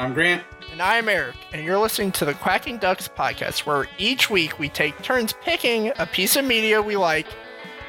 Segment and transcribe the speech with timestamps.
[0.00, 0.42] I'm Grant.
[0.72, 4.70] And I'm Eric, and you're listening to the Quacking Ducks podcast, where each week we
[4.70, 7.26] take turns picking a piece of media we like,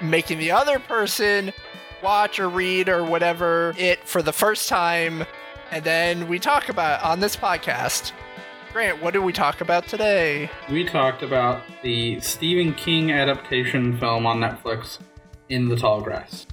[0.02, 1.54] making the other person
[2.04, 5.24] watch or read or whatever it for the first time,
[5.72, 8.12] and then we talk about it on this podcast.
[8.74, 10.52] Grant, what did we talk about today?
[10.70, 15.00] We talked about the Stephen King adaptation film on Netflix,
[15.48, 16.46] In the Tall Grass.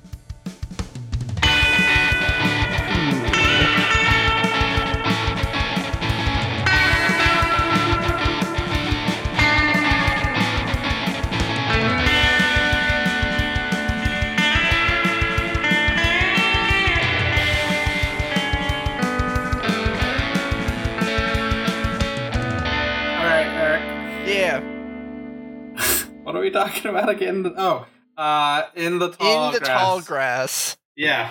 [26.48, 27.52] We talking about again?
[27.56, 29.80] Oh, uh, In the Tall In the Grass.
[29.80, 31.30] Tall Grass, Yeah.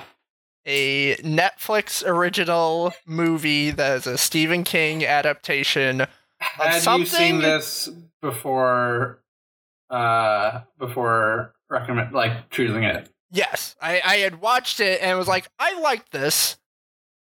[0.66, 6.06] a Netflix original movie that is a Stephen King adaptation
[6.40, 7.90] Had you something- seen this
[8.22, 9.20] before?
[9.90, 13.10] Uh, before recommend like choosing it.
[13.32, 16.58] Yes, I, I had watched it and was like, I like this.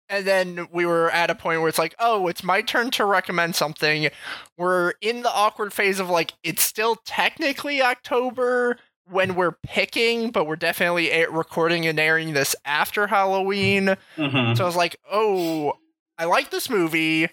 [0.09, 3.05] And then we were at a point where it's like, oh, it's my turn to
[3.05, 4.09] recommend something.
[4.57, 10.47] We're in the awkward phase of like, it's still technically October when we're picking, but
[10.47, 13.97] we're definitely a- recording and airing this after Halloween.
[14.17, 14.55] Mm-hmm.
[14.55, 15.75] So I was like, oh,
[16.19, 17.29] I like this movie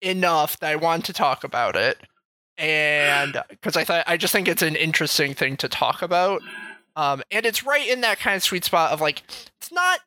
[0.00, 1.98] enough that I want to talk about it.
[2.56, 6.40] And because I thought, I just think it's an interesting thing to talk about.
[6.96, 9.22] Um, and it's right in that kind of sweet spot of like,
[9.60, 10.00] it's not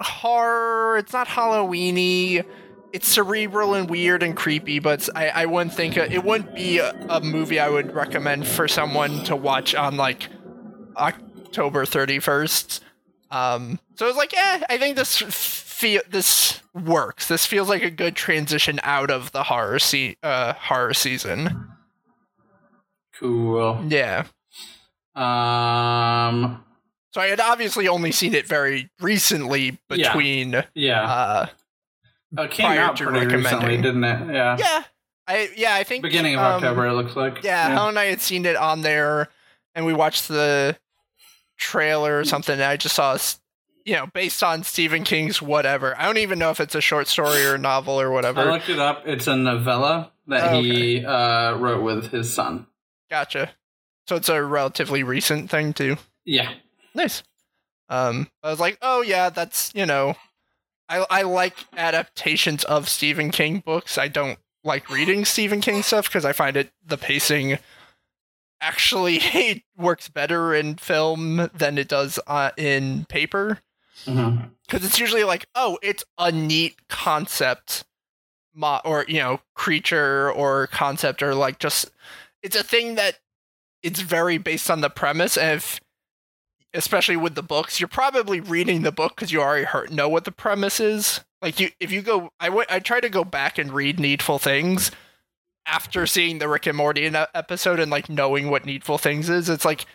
[0.00, 2.44] horror, it's not Halloweeny,
[2.92, 6.90] it's cerebral and weird and creepy, but I, I wouldn't think it wouldn't be a,
[7.08, 10.28] a movie I would recommend for someone to watch on like
[10.96, 12.80] October 31st.
[13.30, 17.28] Um, so I was like, eh, I think this feel this works.
[17.28, 21.68] This feels like a good transition out of the horror se- uh, horror season.
[23.18, 23.84] Cool.
[23.88, 24.24] Yeah.
[25.14, 26.64] Um.
[27.18, 31.02] So I had obviously only seen it very recently between Yeah.
[31.02, 31.46] uh
[32.38, 34.32] it came out pretty recently, didn't it?
[34.32, 34.56] Yeah.
[34.56, 34.84] yeah.
[35.26, 37.42] I yeah, I think Beginning of um, October, it looks like.
[37.42, 39.30] Yeah, Helen and I had seen it on there
[39.74, 40.76] and we watched the
[41.56, 43.18] trailer or something and I just saw
[43.84, 45.98] you know, based on Stephen King's whatever.
[45.98, 48.42] I don't even know if it's a short story or a novel or whatever.
[48.42, 49.08] I looked it up.
[49.08, 52.68] It's a novella that Oh, he uh, wrote with his son.
[53.10, 53.50] Gotcha.
[54.06, 55.96] So it's a relatively recent thing too.
[56.24, 56.52] Yeah.
[56.94, 57.22] Nice.
[57.88, 60.14] Um, I was like, oh yeah, that's you know,
[60.88, 63.96] I I like adaptations of Stephen King books.
[63.98, 67.58] I don't like reading Stephen King stuff because I find it the pacing
[68.60, 73.60] actually works better in film than it does uh, in paper
[74.06, 74.44] Mm-hmm.
[74.64, 77.84] because it's usually like, oh, it's a neat concept,
[78.54, 81.90] mo- or you know, creature or concept, or like just
[82.40, 83.18] it's a thing that
[83.82, 85.36] it's very based on the premise.
[85.36, 85.80] And if,
[86.74, 90.24] especially with the books, you're probably reading the book because you already heard, know what
[90.24, 91.20] the premise is.
[91.40, 94.38] Like you, if you go, I went, I try to go back and read Needful
[94.38, 94.90] Things
[95.66, 99.48] after seeing the Rick and Morty episode and like knowing what Needful Things is.
[99.48, 99.86] It's like,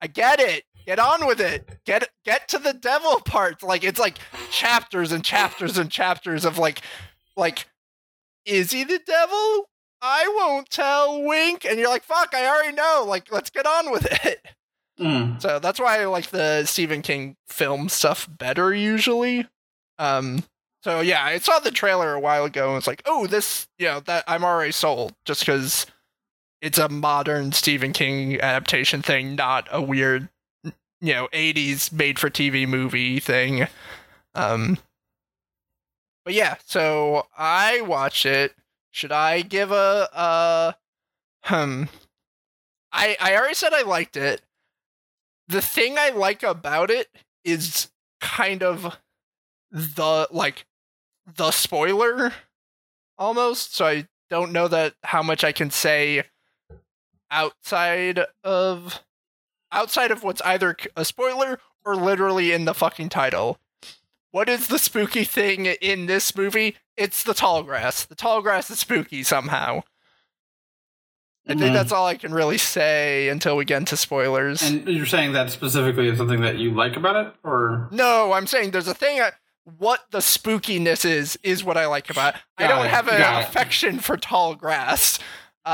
[0.00, 0.64] I get it.
[0.84, 1.78] Get on with it.
[1.86, 3.62] Get get to the devil part.
[3.62, 4.18] Like it's like
[4.50, 6.80] chapters and chapters and chapters of like
[7.36, 7.66] like
[8.44, 9.68] is he the devil?
[10.00, 11.22] I won't tell.
[11.22, 11.64] Wink.
[11.64, 13.04] And you're like, fuck, I already know.
[13.06, 14.44] Like, let's get on with it.
[15.02, 15.42] Mm.
[15.42, 19.48] So that's why I like the Stephen King film stuff better usually.
[19.98, 20.44] Um
[20.84, 23.86] so yeah, I saw the trailer a while ago and it's like, oh, this you
[23.86, 25.86] know, that I'm already sold just because
[26.60, 30.28] it's a modern Stephen King adaptation thing, not a weird
[30.64, 33.66] you know, 80s made for TV movie thing.
[34.34, 34.78] Um
[36.24, 38.54] But yeah, so I watched it.
[38.92, 40.72] Should I give a uh
[41.44, 41.84] hmm
[42.92, 44.42] I I already said I liked it
[45.52, 47.08] the thing I like about it
[47.44, 47.90] is
[48.20, 48.98] kind of
[49.70, 50.66] the like
[51.26, 52.32] the spoiler
[53.18, 53.74] almost.
[53.74, 56.24] So I don't know that how much I can say
[57.30, 59.00] outside of
[59.70, 63.58] outside of what's either a spoiler or literally in the fucking title.
[64.30, 66.76] What is the spooky thing in this movie?
[66.96, 68.06] It's the tall grass.
[68.06, 69.82] The tall grass is spooky somehow.
[71.46, 71.72] I think Mhm.
[71.72, 74.62] that's all I can really say until we get into spoilers.
[74.62, 78.46] And you're saying that specifically is something that you like about it, or No, I'm
[78.46, 79.20] saying there's a thing.
[79.20, 79.32] I,
[79.78, 82.36] what the spookiness is is what I like about.
[82.36, 82.40] it.
[82.58, 83.44] I don't it, have an it.
[83.48, 85.18] affection for tall grass.
[85.64, 85.68] Uh,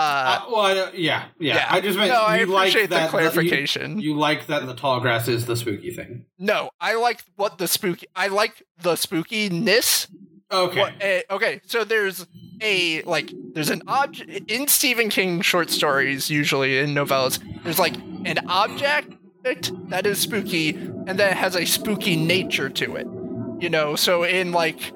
[0.46, 1.66] Uh, well, I yeah, yeah, yeah.
[1.70, 3.98] I just meant no, I you like appreciate that the clarification.
[4.00, 6.26] you, you like that the tall grass is the spooky thing.
[6.38, 8.06] no, I like what the spooky.
[8.14, 10.06] I like the spookiness
[10.50, 10.80] Okay.
[10.80, 12.26] What, eh, okay, so there's
[12.62, 17.38] a like there's an object in Stephen King short stories, usually in novellas.
[17.64, 19.12] There's like an object
[19.42, 23.06] that is spooky, and that has a spooky nature to it.
[23.62, 24.92] You know, so in like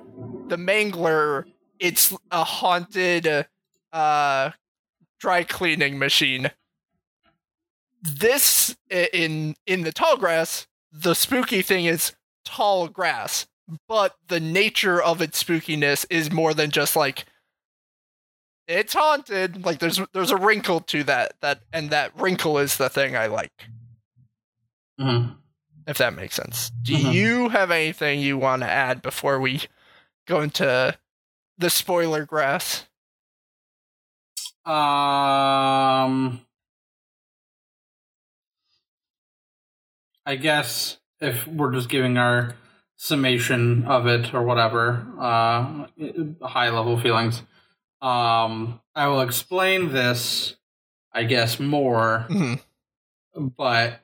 [0.48, 1.44] the Mangler,
[1.78, 3.46] it's a haunted
[3.92, 4.50] uh,
[5.20, 6.50] dry cleaning machine.
[8.00, 12.14] This in in the tall grass, the spooky thing is
[12.44, 13.46] tall grass
[13.88, 17.24] but the nature of its spookiness is more than just like
[18.68, 22.88] it's haunted like there's there's a wrinkle to that that and that wrinkle is the
[22.88, 23.68] thing i like
[25.00, 25.36] Mhm.
[25.86, 27.12] if that makes sense do Mhm.
[27.12, 29.62] you have anything you want to add before we
[30.26, 30.96] go into
[31.58, 32.86] the spoiler grass
[34.64, 36.40] Um,
[40.24, 42.54] I guess if we're just giving our
[43.06, 45.86] summation of it or whatever, uh,
[46.46, 47.42] high level feelings,
[48.00, 50.54] um, I will explain this,
[51.12, 52.60] I guess, more, Mhm.
[53.34, 54.00] but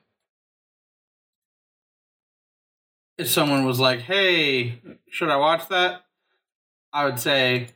[3.17, 6.03] if someone was like, hey, should I watch that?
[6.91, 7.69] I would say,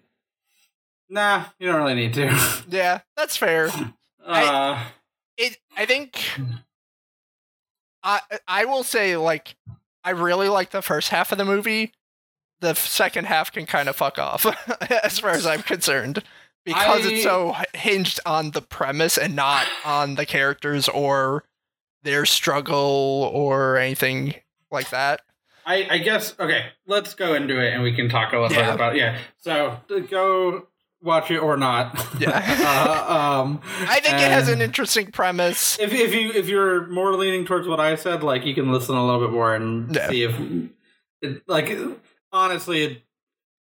[1.08, 2.66] nah, you don't really need to.
[2.70, 3.70] yeah that's fair
[4.26, 4.84] Uh,
[5.38, 6.18] it i think
[8.04, 9.56] i i will say like
[10.04, 11.94] i really like the first half of the movie
[12.62, 14.46] the second half can kind of fuck off
[15.04, 16.24] as far as i'm concerned
[16.66, 21.44] because I- it's so hinged on the premise and not on the characters or
[22.04, 24.36] their struggle or anything
[24.72, 25.22] like that
[25.66, 26.66] I, I guess okay.
[26.88, 28.66] Let's go into it, and we can talk a little Yeah.
[28.66, 29.18] bit about yeah.
[29.38, 30.68] So uh, go
[31.04, 31.94] watch it or not.
[32.20, 32.30] Yeah.
[33.10, 37.14] uh, um, i think it has an interesting premise If if you if you're more
[37.16, 40.10] leaning towards what I said, like you can listen a little bit more and Yeah.
[40.10, 40.40] see if
[41.22, 41.78] it, like
[42.32, 43.02] honestly, it,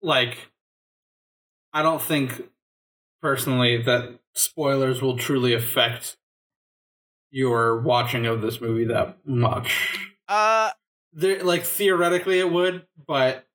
[0.02, 0.38] like
[1.74, 2.44] I don't think
[3.22, 6.18] personally that spoilers will truly affect
[7.32, 10.00] your watching of this movie that much.
[10.28, 10.70] uh
[11.14, 13.46] There, like theoretically, it would, but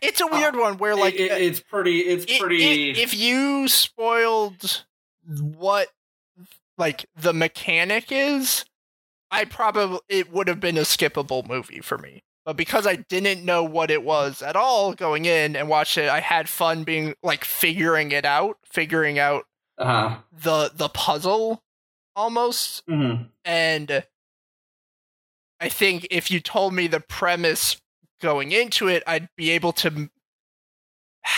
[0.00, 2.00] it's a weird one where like it, it- it's pretty.
[2.00, 2.90] It's i- i- pretty.
[3.00, 4.84] if you spoiled
[5.26, 5.88] what
[6.78, 8.64] like the mechanic is
[9.30, 13.44] i probably it would have been a skippable movie for me but because i didn't
[13.44, 17.14] know what it was at all going in and watched it i had fun being
[17.22, 19.44] like figuring it out figuring out
[19.78, 21.62] uh the the puzzle
[22.16, 23.14] almost hmm
[23.44, 24.04] and
[25.60, 27.80] I think if you told me the premise
[28.22, 30.08] going into it, I'd be able to.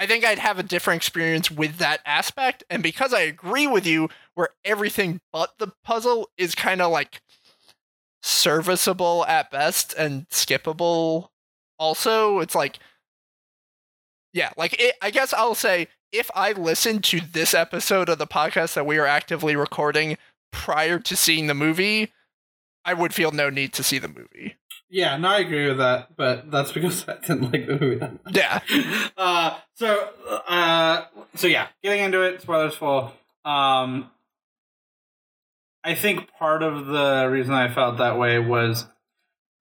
[0.00, 2.62] I think I'd have a different experience with that aspect.
[2.70, 7.20] And because I agree with you, where everything but the puzzle is kind of like
[8.22, 11.30] serviceable at best and skippable
[11.78, 12.78] also, it's like.
[14.34, 18.26] Yeah, like it, I guess I'll say if I listened to this episode of the
[18.26, 20.16] podcast that we are actively recording
[20.52, 22.12] prior to seeing the movie,
[22.84, 24.56] I would feel no need to see the movie.
[24.90, 28.24] Yeah, no, I agree with that, but that's because I didn't like the movie that
[28.24, 28.36] much.
[28.36, 28.60] Yeah.
[29.18, 30.08] Uh, so,
[30.46, 31.04] uh,
[31.34, 33.12] so yeah, getting into it, spoilers full.
[33.44, 34.08] Um,
[35.82, 38.86] I think part of the reason I felt that way was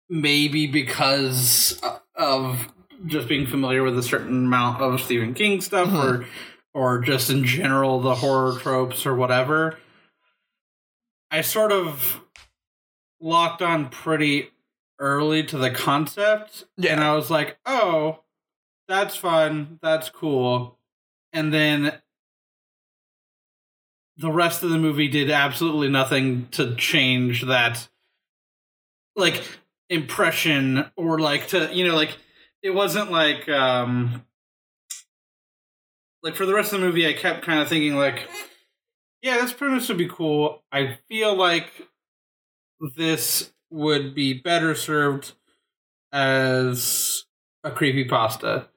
[0.09, 1.81] maybe because
[2.15, 2.71] of
[3.07, 6.03] just being familiar with a certain amount of Stephen King stuff, Mhm.
[6.03, 6.25] or
[6.73, 9.79] or just in general the horror tropes or whatever.
[11.31, 12.21] I sort of
[13.19, 14.51] locked on pretty
[14.99, 16.93] early to the concept, Yeah.
[16.93, 18.23] and I was like, "Oh,
[18.87, 20.79] that's fun, that's cool,"
[21.33, 22.01] and then
[24.17, 27.87] the rest of the movie did absolutely nothing to change that
[29.15, 29.43] like
[29.89, 32.17] impression or like to you know like
[32.61, 34.23] it wasn't like um
[36.23, 38.27] like for the rest of the movie i kept kind of thinking like
[39.21, 41.71] yeah this premise would be cool i feel like
[42.95, 45.33] this would be better served
[46.11, 47.25] as
[47.63, 48.67] a creepy pasta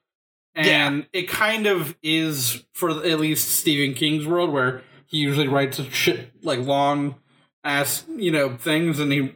[0.54, 5.80] and it kind of is for at least stephen king's world where he usually writes
[5.92, 7.14] shit like long
[7.62, 9.34] ass you know things and he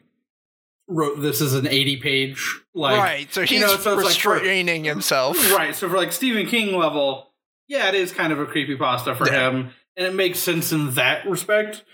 [0.88, 3.32] wrote this as an 80 page like right.
[3.32, 5.36] So he's you know, so it's like for- restraining himself.
[5.56, 7.30] right so for like stephen king level
[7.68, 9.48] yeah it is kind of a creepy pasta for Yeah.
[9.50, 11.84] him and it makes sense in that respect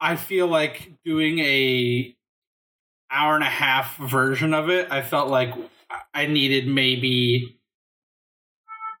[0.00, 2.14] i feel like doing a
[3.12, 5.52] hour and a half version of it i felt like
[6.14, 7.58] i needed maybe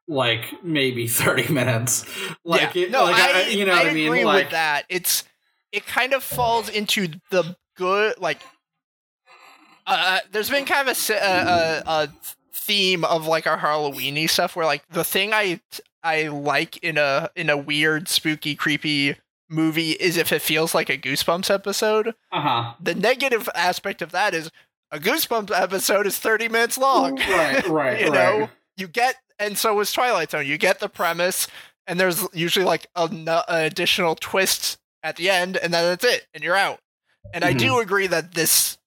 [0.08, 2.04] like maybe 30 minutes
[2.44, 2.82] like yeah.
[2.84, 4.84] it, no, like I, I, you know I what i mean agree like with that.
[4.88, 5.24] It's
[5.72, 8.40] it kind of falls into the good like.
[9.84, 12.08] Uh, there's been kind of a, si- uh, uh, a
[12.52, 15.60] theme of like our Halloweeny stuff where like the thing I
[16.04, 19.16] I like in a in a weird, spooky, creepy
[19.52, 22.14] movie is if it feels like a Goosebumps episode.
[22.30, 22.74] Uh huh.
[22.80, 24.50] The negative aspect of that is
[24.90, 27.16] a Goosebumps episode is 30 minutes long.
[27.16, 28.12] Right, right, you right.
[28.40, 30.46] know, you get and so is Twilight Zone.
[30.46, 31.48] You get the premise
[31.86, 36.26] and there's usually like a, n- additional twist at the end and then that's it
[36.34, 36.80] and you're out.
[37.34, 38.78] And I do agree that this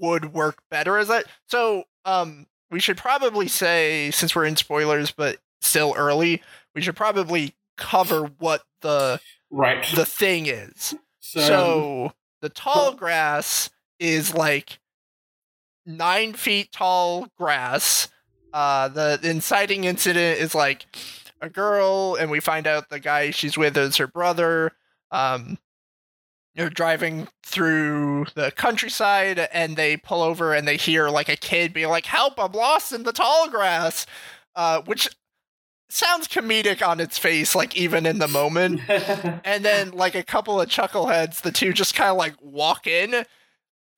[0.00, 1.26] would work better as that.
[1.48, 6.40] So, um we should probably say since we're in spoilers but still early,
[6.74, 9.20] we should probably cover what the
[9.50, 9.84] Right.
[9.94, 10.94] the thing is.
[11.20, 14.78] So, So the tall grass is like
[15.86, 18.08] nine feet tall grass.
[18.52, 20.86] Uh, the inciting incident is like
[21.40, 24.72] a girl, and we find out the guy she's with is her brother.
[25.10, 25.58] Um,
[26.54, 31.72] they're driving through the countryside, and they pull over, and they hear like a kid
[31.72, 32.38] being like, "Help!
[32.38, 34.04] I'm lost in the tall grass,"
[34.56, 35.08] uh, which
[35.92, 38.80] sounds comedic on its face, like even in the moment.
[39.44, 43.24] And then like a couple of chuckleheads the two just kind of like walk in.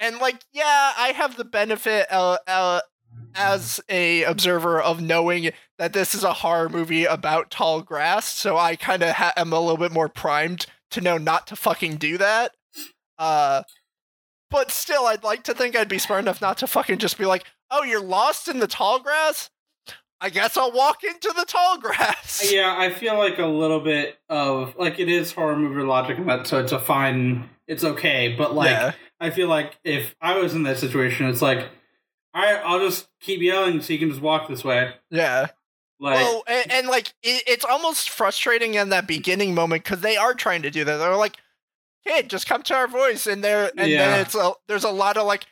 [0.01, 2.81] And like yeah i have the benefit uh, uh,
[3.35, 8.57] as a observer of knowing that this is a horror movie about tall grass so
[8.57, 11.97] i kind of ha- am a little bit more primed to know not to fucking
[11.97, 12.53] do that.
[13.19, 13.63] Uh
[14.51, 17.25] but still i'd like to think i'd be smart enough not to fucking just be
[17.25, 19.51] like oh you're lost in the tall grass
[20.23, 24.19] i guess i'll walk into the tall grass yeah, I feel like a little bit
[24.31, 28.35] of like it is horror movie logic in that, so it's a fine, it's okay.
[28.39, 28.93] But like, Yeah.
[29.21, 31.69] I feel like if I was in that situation, it's like,
[32.35, 34.95] all right, I'll just keep yelling so you can just walk this way.
[35.11, 35.49] yeah
[36.01, 40.17] Like, well, and, and like it, it's almost frustrating in that beginning moment because they
[40.17, 40.97] are trying to do that.
[40.97, 41.37] They're like,
[42.07, 44.09] "Kid, just come to our voice," and there, and Yeah.
[44.09, 45.45] then it's a, there's a lot of like,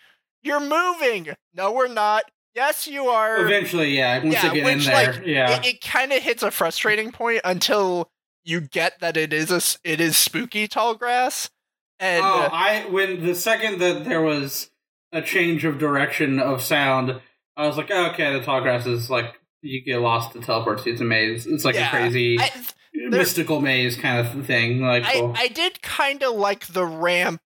[0.42, 2.24] "You're moving." No, we're not.
[2.54, 3.44] Yes, you are.
[3.44, 6.22] eventually, yeah, once yeah, they get in which, there, like, yeah, It, it kind of
[6.22, 8.10] hits a frustrating point until
[8.44, 11.50] you get that it is a it is spooky tall grass,
[11.98, 14.70] and oh, uh, I when the second that there was
[15.12, 17.20] a change of direction of sound,
[17.56, 20.82] I was like, oh, okay, the tall grass is like you get lost to teleport
[20.82, 20.90] to.
[20.90, 21.46] It's a maze.
[21.46, 21.88] It's like yeah.
[21.88, 22.50] a crazy I,
[22.94, 24.80] mystical maze kind of thing.
[24.80, 25.34] Like, I, cool.
[25.36, 27.42] I did kind of like the ramp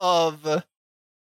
[0.00, 0.62] of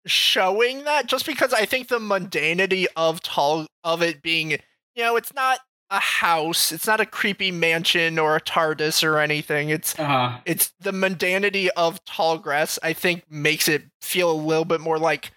[0.06, 5.16] showing that just because I think the mundanity of tall of it being you know
[5.16, 9.98] it's not a house it's not a creepy mansion or a TARDIS or anything it's
[10.00, 10.40] uh-huh.
[10.46, 14.98] it's the mundanity of tall grass I think makes it feel a little bit more
[14.98, 15.32] like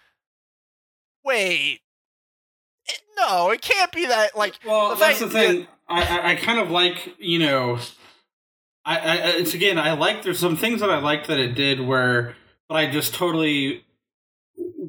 [1.25, 1.81] wait
[2.87, 5.67] it- no it can't be that like Well, the that's fact the thing.
[5.89, 7.79] I, I, I kind of like, you know,
[8.85, 11.81] I, I, it's again, I like, there's some things that I like that it did
[11.81, 12.35] where,
[12.69, 13.85] but I just totally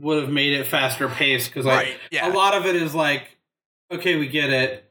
[0.01, 2.93] would have made it faster paced because right like yeah a lot of it is
[2.95, 3.37] like,
[3.91, 4.85] okay, we get it,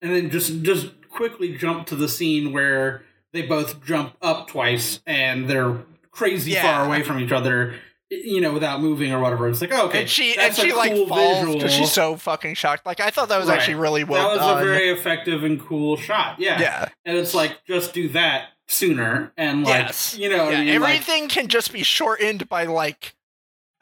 [0.00, 3.02] and then just just quickly jump to the scene where
[3.32, 5.76] they both jump up twice and they're
[6.10, 6.62] crazy Yeah.
[6.62, 7.74] far away from each other,
[8.10, 9.48] you know, without moving or whatever.
[9.48, 11.90] It's like, oh, okay, and she and that's a she like cool falls because she's
[11.92, 12.84] so fucking shocked.
[12.86, 13.58] Like I thought that was Right.
[13.58, 14.62] actually really well that was done.
[14.62, 16.38] a very effective and cool shot.
[16.38, 16.60] Yeah.
[16.60, 19.32] yeah, And it's like, just do that sooner.
[19.38, 20.16] And like, Yes.
[20.18, 20.58] you know, yeah.
[20.58, 20.80] I mean?
[20.80, 23.14] Like, everything can just be shortened by like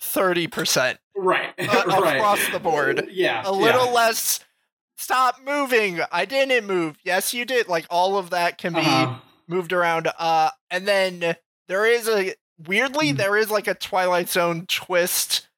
[0.00, 1.50] thirty percent right.
[1.58, 2.16] uh, right.
[2.16, 3.08] across the board.
[3.10, 3.42] Yeah.
[3.44, 3.92] A little yeah.
[3.92, 4.40] less.
[4.96, 6.00] Stop moving.
[6.12, 6.96] I didn't move.
[7.04, 7.68] Yes, you did.
[7.68, 9.14] Like all of that can be Uh-huh.
[9.48, 10.08] moved around.
[10.18, 11.36] Uh, and then
[11.68, 12.34] there is a
[12.66, 13.16] weirdly Mm.
[13.16, 15.48] there is like a Twilight Zone twist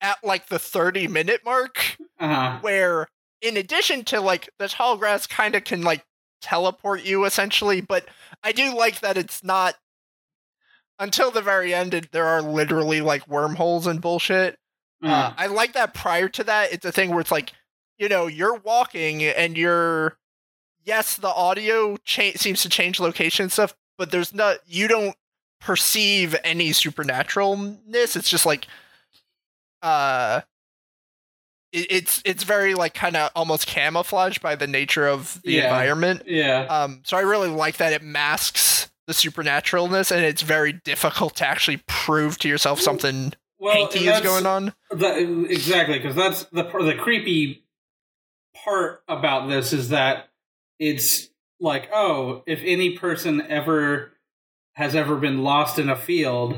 [0.00, 1.96] at like the thirty minute mark.
[2.20, 2.58] Uh-huh.
[2.60, 3.08] where
[3.40, 6.04] in addition to like the tall grass kind of can like
[6.42, 8.06] teleport you essentially but
[8.44, 9.74] i do like that it's not
[11.00, 14.58] until the very end it, there are literally like wormholes and bullshit
[15.02, 15.34] uh, Uh-huh.
[15.38, 17.52] i like that prior to that it's a thing where it's like
[17.98, 20.16] you know you're walking and you're
[20.84, 25.16] yes the audio cha- seems to change location and stuff but there's not you don't
[25.60, 28.66] perceive any supernaturalness it's just like
[29.82, 30.40] uh
[31.72, 35.64] it, it's it's very like kind of almost camouflaged by the nature of the Yeah.
[35.64, 36.66] environment yeah.
[36.68, 41.46] um so i really like that it masks the supernaturalness and it's very difficult to
[41.46, 45.18] actually prove to yourself something Well, hanky is going on That,
[45.50, 47.64] exactly, because that's the the creepy
[48.64, 50.28] part about this is that
[50.78, 51.28] it's
[51.60, 54.12] like, oh, if any person ever
[54.74, 56.56] has ever been lost in a field,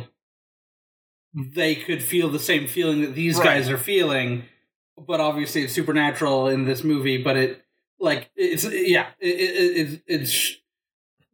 [1.35, 3.45] they could feel the same feeling that these Right.
[3.45, 4.45] guys are feeling.
[4.97, 7.23] But obviously, it's supernatural in this movie.
[7.23, 7.65] But it,
[7.99, 10.57] like, it's yeah, it, it, it, it's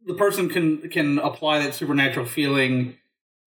[0.09, 2.95] the person can can apply that supernatural feeling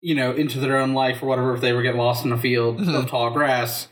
[0.02, 2.38] you know, into their own life or whatever if they ever get lost in a
[2.38, 2.96] field Mhm.
[2.98, 3.90] of tall grass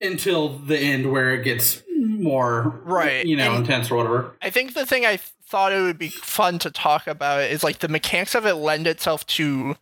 [0.00, 4.36] until the end where it gets more Right, you know, and- intense or whatever.
[4.42, 7.64] I think the thing I th- thought it would be fun to talk about is
[7.64, 9.76] like the mechanics of it lend itself to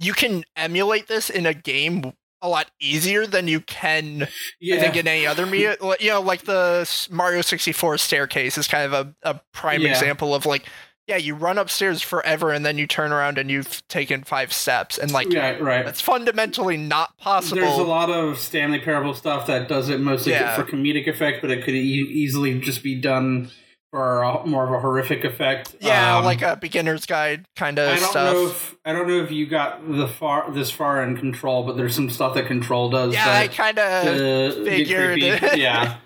[0.00, 4.28] you can emulate this in a game a lot easier than you can
[4.60, 5.76] Yeah, I think in any other media.
[6.00, 9.90] You know, like the Mario 64 staircase is kind of a, a prime Yeah.
[9.90, 10.64] example of like,
[11.06, 14.98] yeah, you run upstairs forever and then you turn around and you've taken five steps
[14.98, 15.84] and like yeah, right.
[15.84, 17.62] that's fundamentally not possible.
[17.62, 20.54] There's a lot of Stanley Parable stuff that does it mostly Yeah.
[20.54, 23.50] for comedic effect, but it could e- easily just be done
[23.90, 25.74] for a, more of a horrific effect.
[25.80, 28.34] yeah, Um, like a beginner's guide kind of I don't stuff.
[28.34, 31.76] know if I don't know if you got the far this far in Control, but
[31.76, 33.14] there's some stuff that Control does.
[33.14, 35.18] yeah, I kind of uh, figured.
[35.20, 35.96] yeah,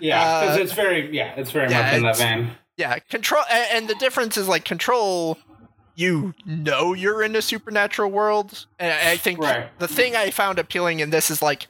[0.00, 2.50] yeah, because Uh, it's very yeah, it's very yeah, much in that vein.
[2.76, 5.36] yeah control and, and the difference is like control
[5.94, 9.66] you know you're in a supernatural world and i I think Right.
[9.78, 11.66] the thing i found appealing in this is like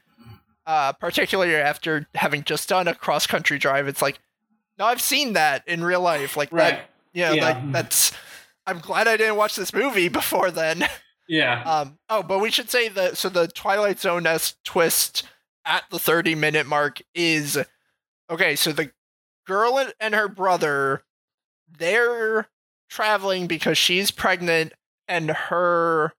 [0.66, 4.20] uh particularly after having just done a cross country drive it's like
[4.78, 6.70] no i've seen that in real life like Right.
[6.74, 7.44] that yeah, Yeah.
[7.44, 8.12] like that's
[8.66, 10.84] i'm glad i didn't watch this movie before then
[11.28, 11.62] Yeah.
[11.64, 15.24] um oh but we should say that so the twilight zone s twist
[15.64, 17.58] at the 30 minute mark is
[18.30, 18.90] okay so the
[19.46, 21.02] girl and- her brother
[21.78, 22.48] they're
[22.90, 24.72] traveling because she's pregnant
[25.08, 26.12] and her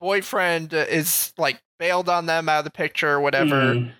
[0.00, 3.92] boyfriend is like bailed on them out of the picture or whatever Mhm.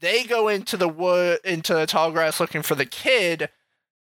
[0.00, 3.48] They go into the wood into the tall grass looking for the kid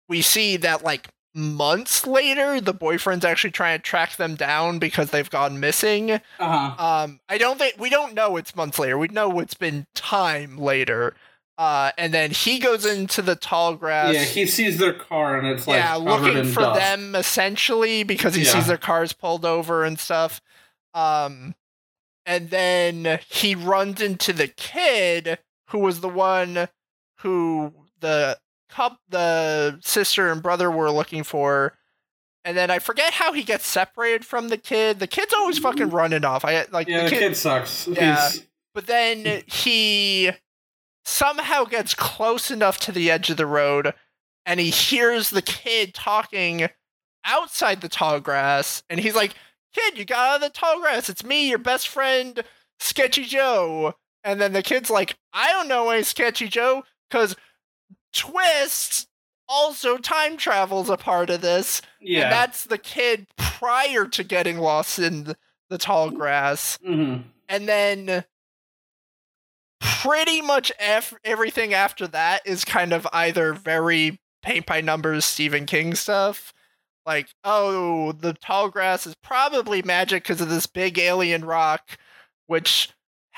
[0.08, 5.12] we see that like months later the boyfriend's actually trying to track them down because
[5.12, 6.84] they've gone missing Uh-huh.
[7.04, 10.58] um i don't think we don't know it's months later we know it's been time
[10.58, 11.14] later
[11.60, 15.48] uh and then he goes into the tall grass Yeah, he sees their car and
[15.48, 16.80] it's like yeah looking in for dust.
[16.80, 18.54] them essentially because he Yeah.
[18.54, 20.42] sees their cars pulled over and stuff
[20.96, 21.54] um
[22.26, 25.38] and then he runs into the kid
[25.70, 26.68] who was the one
[27.20, 28.38] who the
[28.70, 31.74] cup the sister and brother were looking for
[32.46, 35.88] and then i forget how he gets separated from the kid the kid's always fucking
[35.88, 35.96] mm-hmm.
[35.96, 37.88] running off i like Yeah, the the kid, kid sucks.
[37.88, 38.16] Yeah.
[38.16, 40.32] He's- but then he
[41.04, 43.94] somehow gets close enough to the edge of the road
[44.46, 46.70] and he hears the kid talking
[47.26, 49.34] outside the tall grass and he's like,
[49.74, 51.10] Kid, you got out of the tall grass.
[51.10, 52.44] It's me, your best friend,
[52.80, 53.96] Sketchy Joe.
[54.24, 57.36] And then the kid's like, I don't know any Sketchy Joe because
[58.14, 59.08] Twist
[59.48, 61.82] also time travel's a part of this.
[62.00, 62.30] And yeah.
[62.30, 65.38] that's the kid prior to getting lost in the,
[65.70, 67.24] the tall grass Mhm.
[67.48, 68.24] and then
[69.80, 75.66] pretty much ev- everything after that is kind of either very paint by numbers Stephen
[75.66, 76.54] King stuff.
[77.06, 81.98] Like, oh, the tall grass is probably magic because of this big alien rock,
[82.48, 82.90] which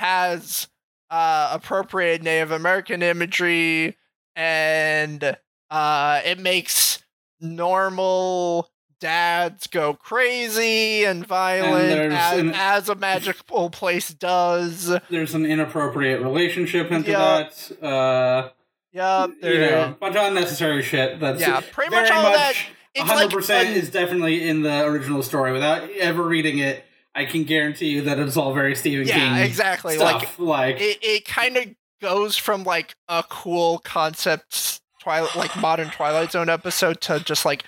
[0.02, 0.68] has
[1.10, 3.98] uh, appropriate Native American imagery,
[4.36, 5.38] and
[5.70, 7.04] uh, it makes
[7.40, 14.96] normal dads go crazy and violent there's as, an- as a magical place does.
[15.10, 17.48] There's an inappropriate relationship into Yeah.
[17.80, 17.84] that.
[17.86, 18.50] Uh,
[18.94, 19.30] Yep.
[19.42, 21.20] you know, bunch of unnecessary shit.
[21.22, 22.56] That's yeah, pretty much all that.
[22.98, 25.54] One hundred percent is definitely in the original story.
[25.54, 26.84] Without ever reading it,
[27.14, 29.98] I can guarantee you that it's all very Stephen yeah, King exactly.
[29.98, 30.40] Like stuff.
[30.40, 31.66] Like, it, it kind of
[32.02, 37.64] goes from like a cool concept twilight like modern twilight zone episode to just like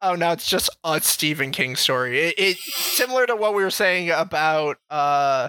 [0.00, 3.70] oh no it's just a stephen king story it, it similar to what we were
[3.70, 5.48] saying about uh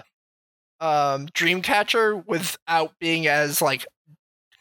[0.80, 3.86] um dreamcatcher without being as like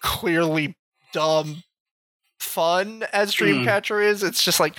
[0.02, 0.76] clearly
[1.12, 1.64] dumb
[2.40, 3.46] fun as Hmm.
[3.46, 4.76] dreamcatcher is it's just like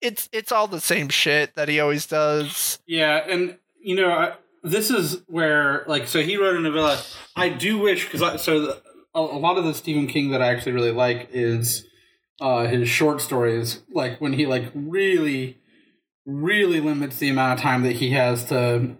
[0.00, 4.32] it's it's all the same shit that he always does Yeah, and you know, I,
[4.62, 7.00] this is where like so he wrote a novella.
[7.36, 8.82] I do wish because so the,
[9.14, 11.86] a, a lot of the Stephen King that I actually really like is
[12.40, 13.82] uh his short stories.
[13.92, 15.58] Like when he like really,
[16.26, 18.96] really limits the amount of time that he has to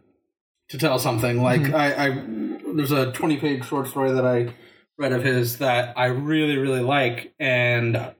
[0.68, 1.42] to tell something.
[1.42, 1.74] Like Mhm.
[1.74, 4.52] I, I there's a twenty page short story that I
[4.98, 8.12] read of his that I really really like, and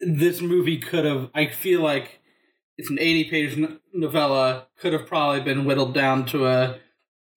[0.00, 1.30] this movie could have.
[1.34, 2.20] I feel like
[2.78, 6.78] it's an 80 page novella could have probably been whittled down to a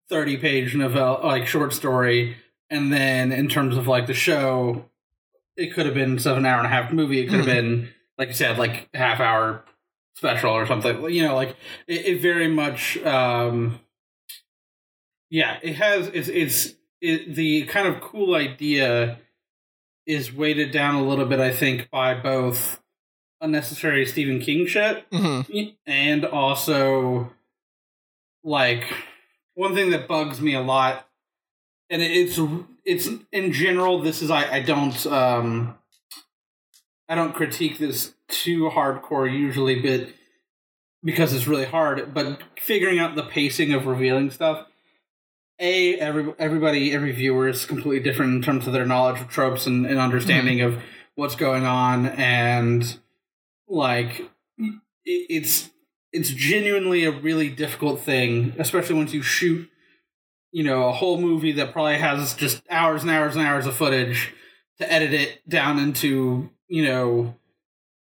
[0.10, 2.38] 30 page novella like short story
[2.70, 4.86] and then in terms of like the show
[5.58, 7.54] it could have been seven hour and a half movie it could have Mhm.
[7.56, 9.66] been like you said like half hour
[10.16, 11.56] special or something you know like
[11.88, 13.80] it, it very much um
[15.30, 19.20] yeah it has it's it's it, the kind of cool idea
[20.06, 22.82] is weighted down a little bit i think by both
[23.42, 25.76] unnecessary stephen king shit Mhm.
[25.86, 27.32] and also
[28.44, 28.84] like
[29.56, 31.08] one thing that bugs me a lot
[31.90, 32.40] and it's
[32.86, 34.02] it's in general.
[34.02, 35.78] This is I I don't um
[37.08, 40.10] I don't critique this too hardcore usually, but
[41.04, 42.14] because it's really hard.
[42.14, 44.66] But figuring out the pacing of revealing stuff.
[45.64, 49.66] A every everybody every viewer is completely different in terms of their knowledge of tropes
[49.66, 50.76] and, and understanding mm-hmm.
[50.76, 50.84] of
[51.16, 53.00] what's going on and
[53.70, 54.30] like
[55.06, 55.70] it's
[56.12, 59.70] it's genuinely a really difficult thing, especially once you shoot,
[60.52, 63.76] you know, a whole movie that probably has just hours and hours and hours of
[63.76, 64.34] footage
[64.78, 67.36] to edit it down into, you know,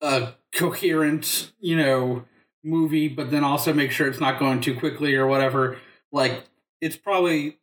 [0.01, 2.25] a coherent, you know,
[2.65, 5.79] movie, but then also make sure it's not going too quickly or whatever.
[6.11, 6.45] Like,
[6.81, 7.59] it's probably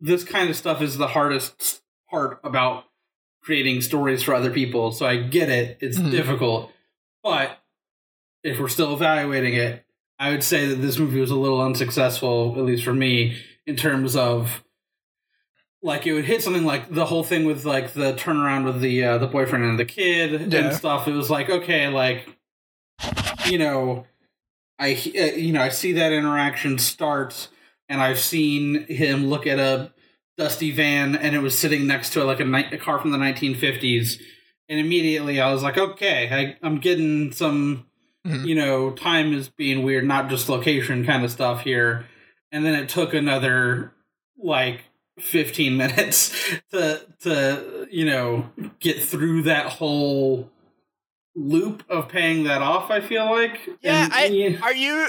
[0.00, 2.84] this kind of stuff is the hardest part about
[3.42, 4.92] creating stories for other people.
[4.92, 6.10] So I get it; it's mm-hmm.
[6.10, 6.72] difficult,
[7.22, 7.58] but
[8.42, 9.84] if we're still evaluating it,
[10.18, 13.76] I would say that this movie was a little unsuccessful, at least for me, in
[13.76, 14.62] terms of
[15.82, 19.04] like it would hit something like the whole thing with like the turnaround with the
[19.04, 20.60] uh, the boyfriend and the kid yeah.
[20.60, 21.06] and stuff.
[21.06, 22.28] It was like okay, like
[23.46, 24.06] you know,
[24.78, 27.48] I uh, you know I see that interaction start,
[27.88, 29.92] and I've seen him look at a
[30.36, 33.18] dusty van, and it was sitting next to like a, ni- a car from the
[33.18, 34.20] 1950s,
[34.68, 37.86] and immediately I was like, okay, I, I'm getting some
[38.26, 38.44] mm-hmm.
[38.44, 42.06] you know, time is being weird, not just location kind of stuff here.
[42.50, 43.92] And then it took another
[44.38, 44.84] like
[45.18, 46.34] 15 minutes
[46.70, 50.50] to to you know get through that whole
[51.36, 54.58] loop of paying that off i feel like yeah, and, I, yeah.
[54.60, 55.08] are you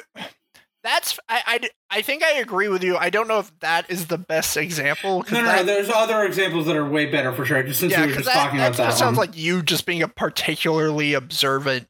[0.86, 2.95] that's I, I, I think I agree with you.
[2.95, 5.26] I don't know if that is the best example.
[5.32, 5.63] No, no, that, no.
[5.65, 7.63] There's other examples that are way better for sure.
[7.63, 9.88] Just since yeah, we were just that, talking that about that, sounds like you just
[9.88, 11.88] being a particularly observant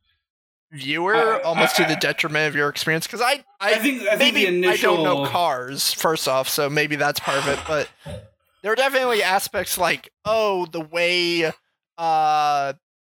[0.71, 4.17] viewer uh, almost to the detriment of your experience because I, I, I think I
[4.17, 4.93] think maybe initial...
[4.93, 7.87] I don't know cars first off so maybe that's part of it but
[8.61, 11.49] there are definitely aspects like oh the way
[11.97, 12.73] uh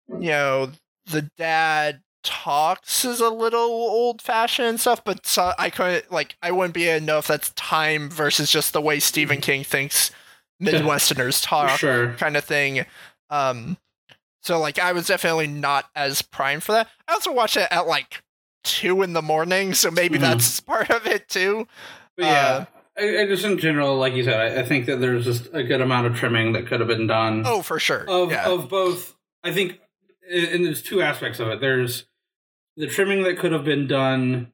[0.08, 0.70] you know
[1.06, 6.36] the dad talks is a little old fashioned and stuff but so I couldn't like
[6.42, 9.64] I wouldn't be able to know if that's time versus just the way Stephen King
[9.64, 10.10] thinks
[10.62, 12.12] Midwesterners talk sure.
[12.14, 12.84] kind of thing
[13.30, 13.76] um
[14.46, 16.88] so like I was definitely not as primed for that.
[17.08, 18.22] I also watched it at like
[18.62, 20.22] two in the morning, so maybe mm-hmm.
[20.22, 21.66] that's part of it too.
[22.16, 22.30] But yeah.
[22.40, 22.64] Uh,
[22.98, 25.62] I, I, just in general, like you said, I, I, think that there's just a
[25.62, 27.42] good amount of trimming that could have been done.
[27.44, 28.08] Oh, for sure.
[28.08, 28.48] Of yeah.
[28.48, 29.80] of both, I think,
[30.30, 31.60] and there's two aspects of it.
[31.60, 32.06] There's
[32.76, 34.52] the trimming that could have been done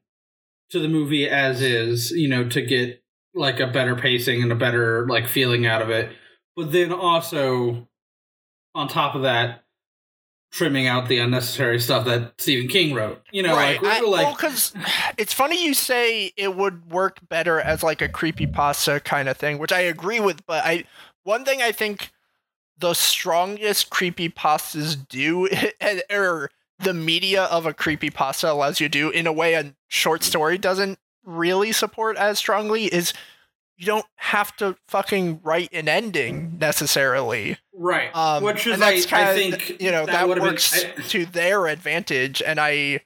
[0.69, 3.03] to the movie as is, you know, to get
[3.35, 6.11] like a better pacing and a better like feeling out of it.
[6.55, 7.87] But then also
[8.75, 9.63] on top of that,
[10.51, 13.21] trimming out the unnecessary stuff that Stephen King wrote.
[13.31, 13.81] You know, right.
[13.81, 14.73] like, I, like well, because
[15.17, 19.35] it's funny you say it would work better as like a creepy pasta kind of
[19.35, 20.45] thing, which I agree with.
[20.45, 20.85] But I
[21.23, 22.11] one thing I think
[22.77, 25.49] the strongest creepy pastas do,
[26.11, 26.51] or
[26.83, 30.23] the media of a creepy pasta allows you to do in a way a short
[30.23, 33.13] story doesn't really support as strongly is
[33.77, 37.57] you don't have to fucking write an ending necessarily.
[37.73, 38.15] Right.
[38.15, 41.25] Um, Which is, that's kind of, think, you know, that, that works been, I, to
[41.25, 42.41] their advantage.
[42.41, 43.01] And I,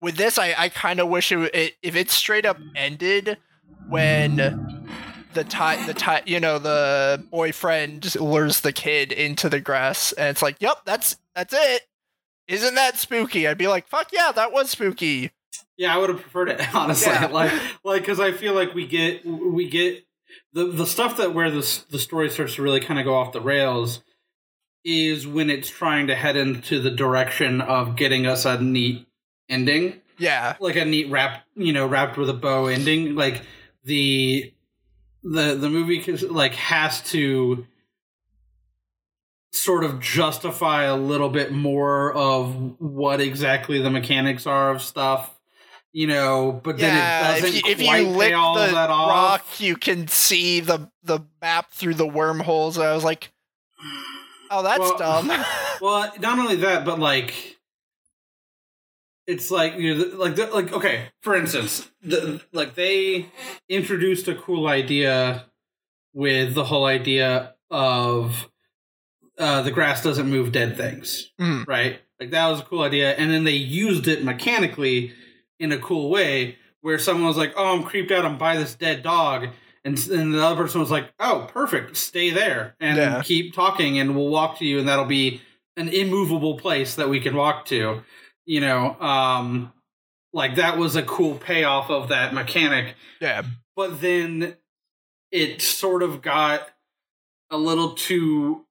[0.00, 3.36] with this, I, I kind of wish it, it, if it straight up ended
[3.88, 4.36] when
[5.34, 10.28] the tie, the tie, you know, the boyfriend lures the kid into the grass, and
[10.28, 11.82] it's like, yep, that's that's it.
[12.48, 13.46] Isn't that spooky?
[13.46, 15.30] I'd be like, fuck yeah, that was spooky.
[15.76, 17.12] Yeah, I would have preferred it honestly.
[17.12, 17.26] Yeah.
[17.26, 17.52] Like,
[17.84, 20.04] like because I feel like we get we get
[20.52, 23.32] the the stuff that where the the story starts to really kind of go off
[23.32, 24.02] the rails
[24.84, 29.06] is when it's trying to head into the direction of getting us a neat
[29.48, 30.00] ending.
[30.18, 33.14] Yeah, like a neat wrap, you know, wrapped with a bow ending.
[33.14, 33.42] Like
[33.84, 34.52] the
[35.22, 37.66] the the movie like has to
[39.52, 45.38] sort of justify a little bit more of what exactly the mechanics are of stuff
[45.92, 48.88] you know, but then yeah, it doesn't if you, if you lick all the that
[48.88, 52.78] rock, you can see the the map through the wormholes.
[52.78, 53.30] I was like,
[54.50, 55.28] oh, that's well, dumb.
[55.80, 57.58] well, not only that, but like,
[59.26, 63.26] it's like you know, like like okay, for instance, the, like they
[63.68, 65.44] introduced a cool idea
[66.14, 68.50] with the whole idea of
[69.38, 71.66] uh, the grass doesn't move dead things, mm.
[71.66, 72.00] right?
[72.20, 75.12] Like that was a cool idea, and then they used it mechanically
[75.58, 78.24] in a cool way where someone was like, "Oh, I'm creeped out.
[78.24, 79.48] I'm by this dead dog,"
[79.84, 81.96] and and the other person was like, "Oh, perfect.
[81.96, 83.22] Stay there and yeah.
[83.22, 85.40] keep talking, and we'll walk to you, and that'll be
[85.76, 88.02] an immovable place that we can walk to."
[88.44, 89.72] You know, um,
[90.32, 92.94] like that was a cool payoff of that mechanic.
[93.20, 93.42] Yeah,
[93.74, 94.56] but then
[95.30, 96.68] it sort of got
[97.50, 98.66] a little too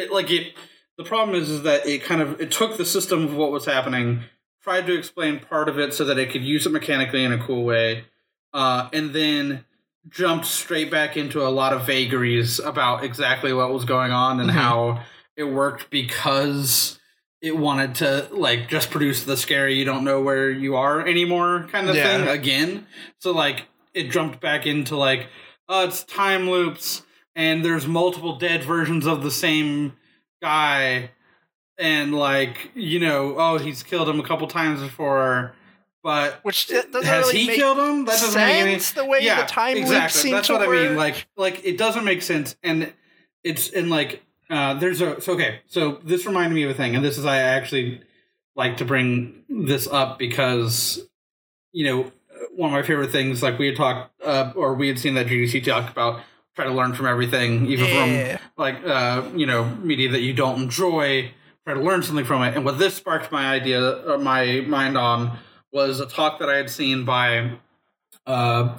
[0.00, 0.54] it, like it
[0.98, 3.64] the problem is is that it kind of it took the system of what was
[3.66, 4.22] happening
[4.62, 7.38] tried to explain part of it so that it could use it mechanically in a
[7.38, 8.04] cool way
[8.52, 9.64] uh, and then
[10.08, 14.50] jumped straight back into a lot of vagaries about exactly what was going on and
[14.50, 14.54] Mhm.
[14.54, 15.04] how
[15.36, 16.98] it worked because
[17.40, 21.66] it wanted to like just produce the scary you don't know where you are anymore
[21.72, 22.18] kind of Yeah.
[22.18, 22.86] thing again
[23.18, 25.28] so like it jumped back into like
[25.68, 27.02] oh it's time loops
[27.40, 29.96] and there's multiple dead versions of the same
[30.42, 31.10] guy.
[31.78, 35.54] And like you know oh he's killed him a couple times before
[36.02, 38.04] but Which doesn't has really he make killed him?
[38.04, 40.30] That doesn't make any sense the way yeah the time exactly.
[40.30, 40.96] that's what i mean.
[40.96, 42.54] like like it doesn't make sense.
[42.62, 42.92] And
[43.44, 46.94] it's in like uh there's a so okay so this reminded me of a thing
[46.94, 48.02] and this is i actually
[48.56, 51.00] like to bring this up because
[51.72, 52.12] you know
[52.56, 55.26] one of my favorite things like we had talked uh, or we had seen that
[55.26, 56.20] gdc talk about
[56.56, 58.36] try to learn from everything even Yeah.
[58.36, 61.30] from like uh you know media that you don't enjoy
[61.64, 64.96] try to learn something from it and what this sparked my idea uh, my mind
[64.98, 65.38] on
[65.72, 67.52] was a talk that i had seen by
[68.26, 68.76] uh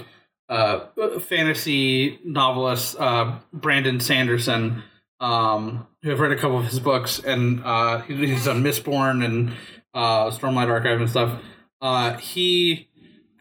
[0.50, 0.80] uh
[1.20, 4.84] fantasy novelist uh brandon sanderson
[5.20, 9.54] um who i've read a couple of his books and uh he's done mistborn and
[9.94, 11.40] uh stormlight archive and stuff
[11.82, 12.90] uh he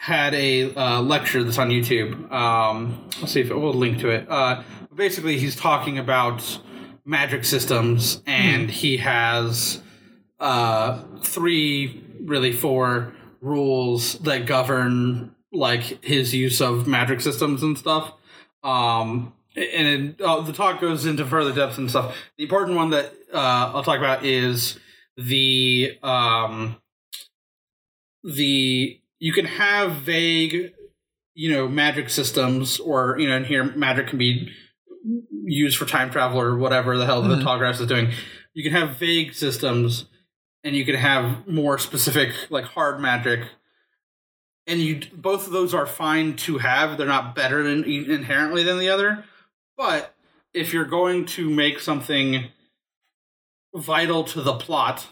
[0.00, 2.32] had a uh, lecture that's on YouTube.
[2.32, 4.26] Um, let's see if it, we'll link to it.
[4.30, 4.62] Uh,
[4.94, 6.58] basically, he's talking about
[7.04, 9.82] magic systems, and he has
[10.40, 18.14] uh, three, really four rules that govern like his use of magic systems and stuff.
[18.64, 22.16] Um, and it, uh, the talk goes into further depth and stuff.
[22.38, 24.78] The important one that uh, I'll talk about is
[25.18, 26.80] the um,
[28.24, 30.72] the you can have vague
[31.34, 34.50] you know magic systems or you know and here magic can be
[35.44, 37.38] used for time travel or whatever the hell Mhm.
[37.38, 38.12] the tallgrass is doing.
[38.54, 40.06] You can have vague systems
[40.64, 43.40] and you can have more specific like hard magic.
[44.66, 46.98] And you both of those are fine to have.
[46.98, 49.24] They're not better than inherently than the other.
[49.76, 50.14] But
[50.52, 52.50] if you're going to make something
[53.74, 55.06] vital to the plot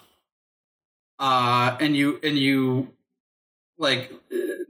[1.21, 2.93] uh and you and you
[3.79, 4.13] like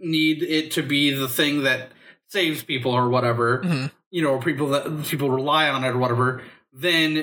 [0.01, 1.91] need it to be the thing that
[2.29, 3.91] saves people or whatever Mhm.
[4.11, 6.43] you know or people that people rely on it or whatever
[6.73, 7.17] then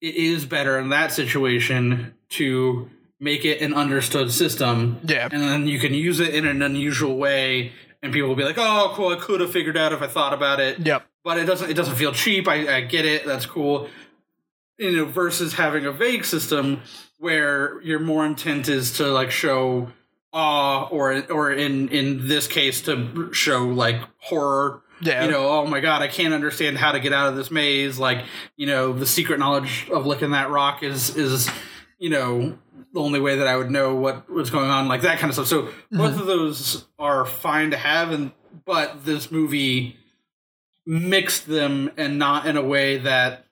[0.00, 2.88] it is better in that situation to
[3.20, 5.28] make it an understood system Yeah.
[5.30, 8.58] and then you can use it in an unusual way and people will be like
[8.58, 11.06] oh cool i could have figured out if i thought about it Yep.
[11.24, 13.88] but it doesn't it doesn't feel cheap i, I get it that's cool
[14.78, 16.80] you know versus having a vague system
[17.18, 19.92] where your more intent is to like show
[20.32, 24.82] awe or or in in this case to show like horror.
[25.00, 25.24] Yeah.
[25.24, 27.98] you know oh my god i can't understand how to get out of this maze.
[27.98, 28.24] Like
[28.56, 31.50] you know the secret knowledge of licking that rock is is
[31.98, 32.56] you know
[32.92, 35.34] the only way that i would know what was going on like that kind of
[35.34, 35.48] stuff.
[35.48, 35.96] So mm-hmm.
[35.96, 38.30] both of those are fine to have and
[38.64, 39.96] but this movie
[40.86, 43.46] mixed them and not in a way that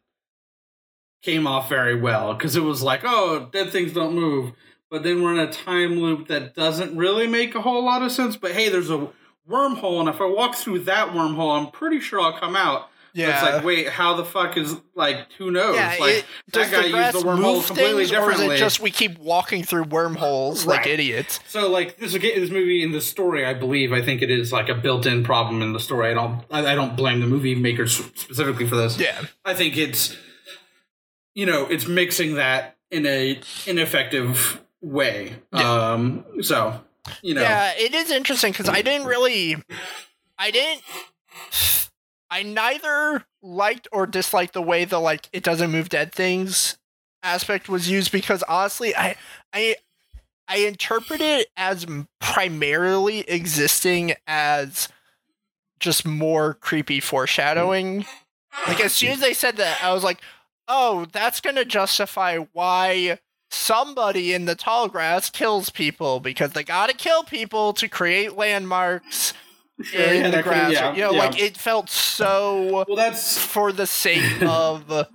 [1.23, 4.53] came off very well because it was like oh dead things don't move
[4.91, 8.11] but then we're in a time loop that doesn't really make a whole lot of
[8.13, 9.09] sense but hey there's a
[9.49, 13.19] wormhole and if i walk through that wormhole i'm pretty sure i'll come out But
[13.21, 13.33] yeah.
[13.45, 16.77] it's like wait how the fuck is like who knows yeah, like it, does that
[16.77, 19.19] guy the used grass the wormhole move completely things, or is it just we keep
[19.19, 20.91] walking through wormholes like Right.
[20.95, 21.41] idiots?
[21.49, 24.69] So like this this movie in the story, I believe, I think it is like
[24.69, 26.11] a built-in problem in the story.
[26.11, 28.99] I don't I I don't blame the movie makers specifically for this.
[29.01, 29.21] Yeah.
[29.45, 30.17] I think it's
[31.35, 35.35] you know it's mixing that in a ineffective way.
[35.53, 35.93] Yeah.
[35.93, 36.25] Um.
[36.43, 36.81] So
[37.23, 37.43] you know.
[37.43, 39.57] Yeah, it is interesting because I didn't really,
[40.39, 40.83] I didn't,
[42.31, 46.79] I neither liked or disliked the way the like it doesn't move dead things
[47.23, 49.17] aspect was used because honestly, I,
[49.53, 49.77] I,
[50.49, 51.87] I interpret it as
[52.21, 54.89] primarily existing as
[55.79, 58.05] just more creepy foreshadowing.
[58.67, 60.21] Like as soon as they said that, I was like,
[60.69, 63.19] oh, that's gonna justify why
[63.51, 69.35] somebody in the tall grass kills people because they gotta kill people to create landmarks
[69.93, 70.73] in yeah, the grass.
[70.73, 75.09] yeah, you know, like it felt so well, that's for the sake of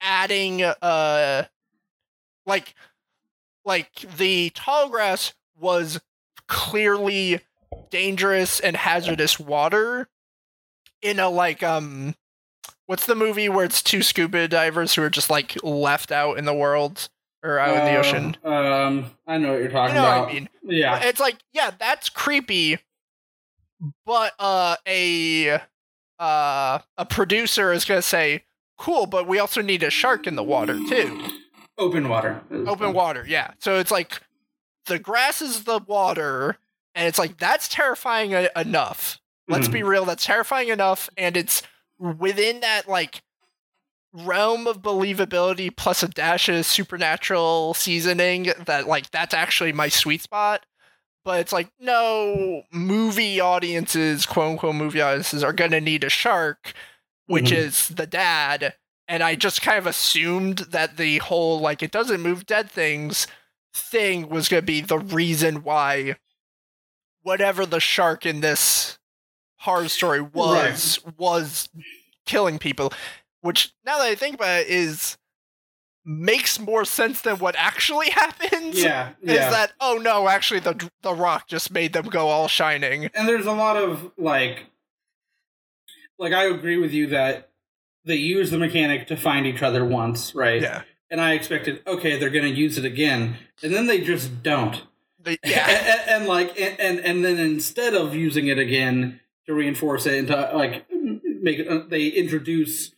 [0.00, 1.44] adding uh
[2.46, 2.74] like
[3.64, 6.00] like the tall grass was
[6.46, 7.40] clearly
[7.90, 10.08] dangerous and hazardous water
[11.00, 12.14] in a like um
[12.86, 16.44] what's the movie where it's two scuba divers who are just like left out in
[16.44, 17.08] the world
[17.42, 20.16] or out in the ocean Uh, Um, I know what you're you talking know what
[20.18, 20.28] about.
[20.28, 20.98] i mean Yeah.
[21.04, 22.78] it's like yeah that's creepy
[24.06, 25.60] but uh a
[26.18, 28.44] uh a producer is gonna say
[28.78, 31.22] cool, but we also need a shark in the water too.
[31.78, 32.40] Open water.
[32.66, 33.52] Open water, yeah.
[33.60, 34.20] So it's like
[34.86, 36.56] the grass is the water,
[36.94, 39.20] and it's like that's terrifying e- enough.
[39.48, 41.62] Let's be real, that's terrifying enough, and it's
[42.12, 43.22] within that like
[44.12, 50.22] realm of believability plus a dash of supernatural seasoning that like that's actually my sweet
[50.22, 50.64] spot.
[51.24, 56.74] But it's like, no, movie audiences, quote unquote movie audiences, are gonna need a shark,
[57.26, 57.56] which Mhm.
[57.56, 58.74] is the dad.
[59.08, 63.26] And I just kind of assumed that the whole like it doesn't move dead things
[63.72, 66.16] thing was gonna be the reason why
[67.22, 68.98] whatever the shark in this
[69.64, 71.68] horror story was was
[72.26, 72.92] killing people.
[73.40, 75.18] Which now that I think about it is
[76.06, 79.50] makes more sense than what actually happens Yeah, is yeah.
[79.50, 83.46] that oh no actually the the rock just made them go all shining and there's
[83.46, 84.66] a lot of like
[86.18, 87.50] like I agree with you that
[88.04, 90.60] they use the mechanic to find each other once, right?
[90.60, 94.82] yeah And I expected, okay, they're gonna use it again, and then they just don't.
[95.18, 99.20] They- yeah and, and, and like, and, and and then instead of using it again
[99.46, 102.92] to reinforce it and to like make it, uh, they introduce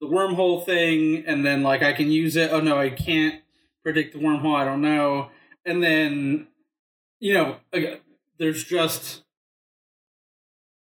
[0.00, 2.50] the wormhole thing, and then like I can use it.
[2.52, 3.42] Oh no, I can't
[3.82, 4.56] predict the wormhole.
[4.56, 5.30] I don't know.
[5.64, 6.48] And then,
[7.18, 7.56] you know,
[8.38, 9.22] there's just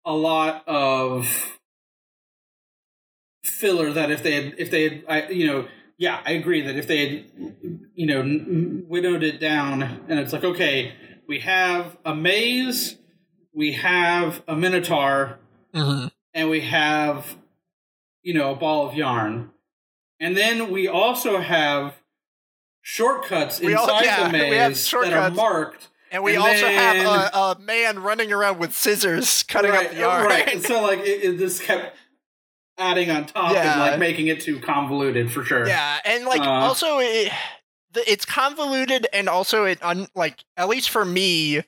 [0.05, 1.59] a lot of
[3.43, 6.77] filler that if they had if they had I, you know yeah i agree that
[6.77, 7.25] if they had
[7.95, 10.95] you know n- winnowed it down and it's like okay
[11.29, 12.97] we have a maze
[13.55, 15.39] we have a minotaur
[15.75, 16.11] Mhm.
[16.35, 17.37] and we have
[18.23, 19.51] you know a ball of yarn.
[20.21, 21.95] And then we also have
[22.83, 25.89] shortcuts We all- inside yeah, the we have maze that are marked.
[26.11, 29.87] And we and also then- have a, a man running around with scissors cutting right,
[29.87, 30.27] up the yarn.
[30.27, 30.49] right.
[30.55, 31.97] And so like it, it just kept
[32.79, 33.73] adding on top Yeah.
[33.73, 35.67] and like making it too convoluted for sure.
[35.67, 37.33] Yeah and like Uh, also it,
[37.95, 41.63] it's convoluted and also it un, like at least for me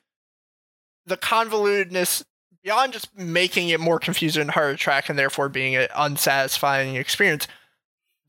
[1.07, 2.23] the convolutedness
[2.61, 6.95] beyond just making it more confusing and harder to track and therefore being an unsatisfying
[6.95, 7.47] experience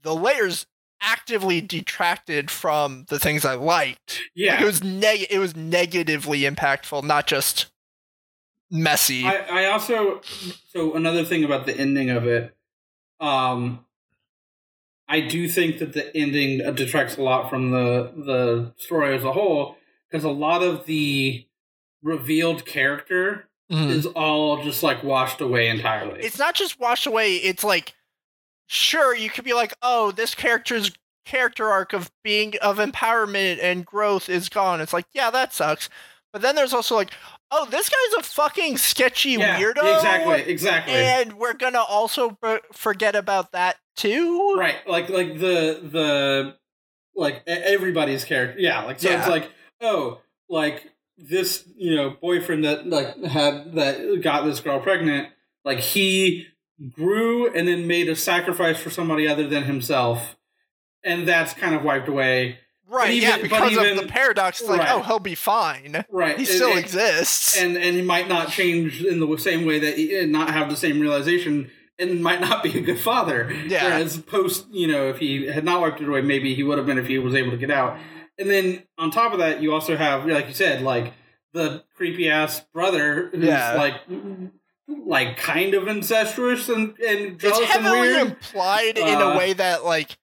[0.03, 0.67] the layers
[1.01, 4.23] actively detracted from the things i liked.
[4.35, 7.67] Yeah it was neg- it was negatively impactful not just
[8.71, 9.25] messy.
[9.25, 10.21] I, I also
[10.73, 12.55] so another thing about the ending of it
[13.21, 13.85] um
[15.09, 19.33] i do think that the ending detracts a lot from the the story as a
[19.33, 19.77] whole
[20.09, 21.48] because a lot of the
[22.03, 23.91] revealed character Mhm.
[23.91, 26.21] is all just like washed away entirely.
[26.23, 27.95] It's not just washed away it's like
[28.67, 30.91] sure you could be like oh this character's
[31.25, 34.81] character arc of being of empowerment and growth is gone.
[34.81, 35.89] It's like yeah that sucks.
[36.33, 37.11] But then there's also like
[37.51, 39.97] oh this guy's a fucking sketchy yeah, weirdo.
[39.97, 40.95] exactly exactly.
[40.95, 44.55] And we're gonna also b- forget about that too?
[44.59, 46.57] Right like like the the
[47.15, 49.19] like everybody's character yeah like so Yeah.
[49.19, 49.51] it's like
[49.83, 55.29] oh like this you know boyfriend that like had that got this girl pregnant
[55.65, 56.47] like he
[56.91, 60.37] grew and then made a sacrifice for somebody other than himself
[61.05, 62.59] and that's kind of wiped away.
[62.91, 64.93] Right even- yeah because of the paradox it's like oh, right.
[64.95, 66.05] oh he'll be fine.
[66.11, 67.61] Right he and- still and, exists.
[67.61, 70.71] and and he might not change in the same way that he and not have
[70.71, 73.53] the same realization and might not be a good father.
[73.67, 73.85] Yeah.
[73.85, 76.87] whereas post you know if he had not wiped it away maybe he would have
[76.87, 77.99] been if he was able to get out
[78.39, 81.13] and then on top of that you also have like you said like
[81.53, 83.75] the creepy ass brother who's Yeah.
[83.75, 84.01] like
[85.07, 88.27] like kind of incestuous and, and it's jealous and heavily weird.
[88.29, 90.17] implied in Uh, a way that like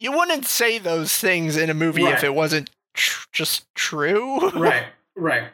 [0.00, 4.50] you wouldn't say those things in a movie if it wasn't tr- just true.
[4.50, 4.84] Right
[5.16, 5.44] right.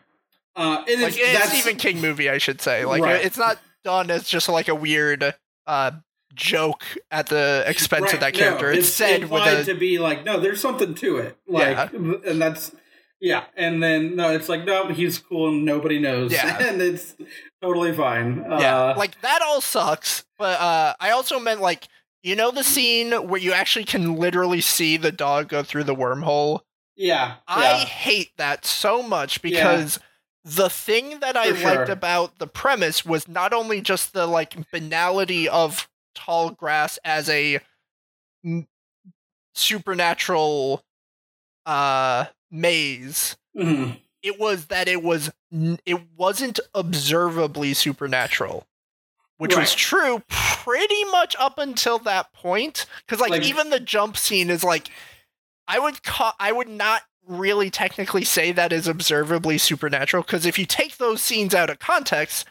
[0.56, 2.84] Uh and like it's, in that's Stephen King movie I should say.
[2.84, 3.24] Like Right.
[3.24, 5.34] it's not done as just like a weird
[5.66, 5.90] uh
[6.38, 8.72] joke at the expense Right, of that no, character.
[8.72, 11.36] It's, said with a to be like no there's something to it.
[11.46, 12.72] Like and that's
[13.20, 16.32] yeah and then no it's like no he's cool and nobody knows.
[16.32, 16.58] Yeah.
[16.68, 17.16] and it's
[17.60, 18.46] totally fine.
[18.48, 21.88] Yeah uh, like that all sucks but uh I also meant like
[22.22, 25.94] you know the scene where you actually can literally see the dog go through the
[25.94, 26.60] wormhole?
[26.96, 27.84] Yeah I yeah.
[27.84, 29.98] hate that so much because
[30.44, 34.70] the thing that I For liked about the premise was not only just the like
[34.70, 37.60] banality of tall grass as a
[39.54, 40.84] supernatural
[41.66, 44.00] uh maze Mhm.
[44.22, 48.66] it was that it was n- it wasn't observably supernatural
[49.36, 54.16] which was true pretty much up until that point because like, Like- even the jump
[54.16, 54.90] scene is like
[55.66, 60.58] i would ca- i would not really technically say that is observably supernatural because if
[60.58, 62.46] you take those scenes out of context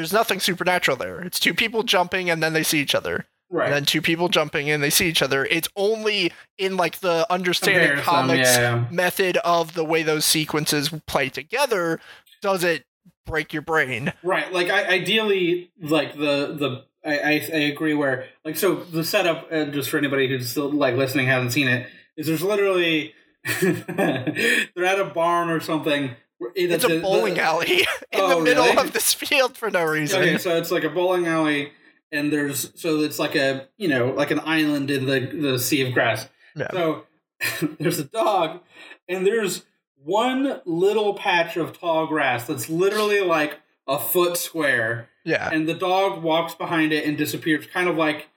[0.00, 3.66] there's nothing supernatural there it's two people jumping and then they see each other right.
[3.66, 5.44] and then two people jumping and they see each other.
[5.44, 8.84] It's only in like the understanding Comparison, comics yeah.
[8.90, 12.00] method of the way those sequences play together
[12.40, 12.84] does it
[13.26, 14.12] break your brain.
[14.22, 14.52] Right.
[14.52, 17.94] Like I, ideally, like the the I, I I agree.
[17.94, 21.68] Where like so the setup, uh, just for anybody who's still like listening hasn't seen
[21.68, 21.86] it,
[22.16, 23.14] is there's literally
[23.60, 26.16] they're at a barn or something.
[26.54, 27.80] It's a bowling the- alley
[28.12, 28.76] in Oh, the middle really?
[28.78, 30.20] of this field for no reason.
[30.22, 31.72] Okay, so it's like a bowling alley,
[32.12, 35.82] and there's so it's like a you know like an island in the the sea
[35.86, 36.28] of grass.
[36.56, 36.68] Yeah.
[36.72, 37.04] So
[37.78, 38.60] there's a dog,
[39.08, 39.64] and there's
[40.02, 45.50] one little patch of tall grass that's literally like a foot square, Yeah.
[45.52, 48.28] and the dog walks behind it and disappears, kind of like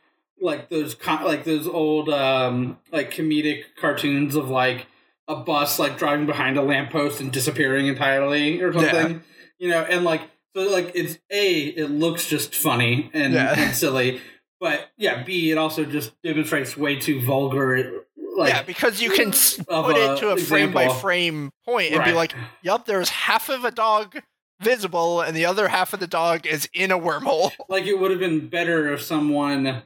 [0.42, 4.88] like those like those old um like comedic cartoons of like
[5.28, 9.24] a bus like driving behind a lamppost and disappearing entirely or something
[9.58, 10.22] you know and like
[10.56, 13.54] so like it's a it looks just funny and, Yeah.
[13.58, 14.22] and silly
[14.60, 18.04] but yeah b it also just demonstrates way too vulgar
[18.36, 22.14] like yeah, because you can put it to a frame by frame point and be
[22.14, 24.20] like, "Yup, there's half of a dog
[24.60, 28.10] visible, and the other half of the dog is in a wormhole." like it would
[28.10, 29.84] have been better if someone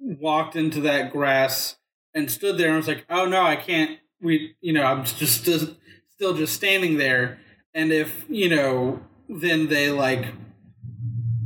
[0.00, 1.76] walked into that grass
[2.14, 5.42] and stood there and was like, "Oh no, I can't." We, you know, I'm just
[5.42, 5.76] still,
[6.14, 7.38] still just standing there,
[7.74, 10.26] and if you know, then they like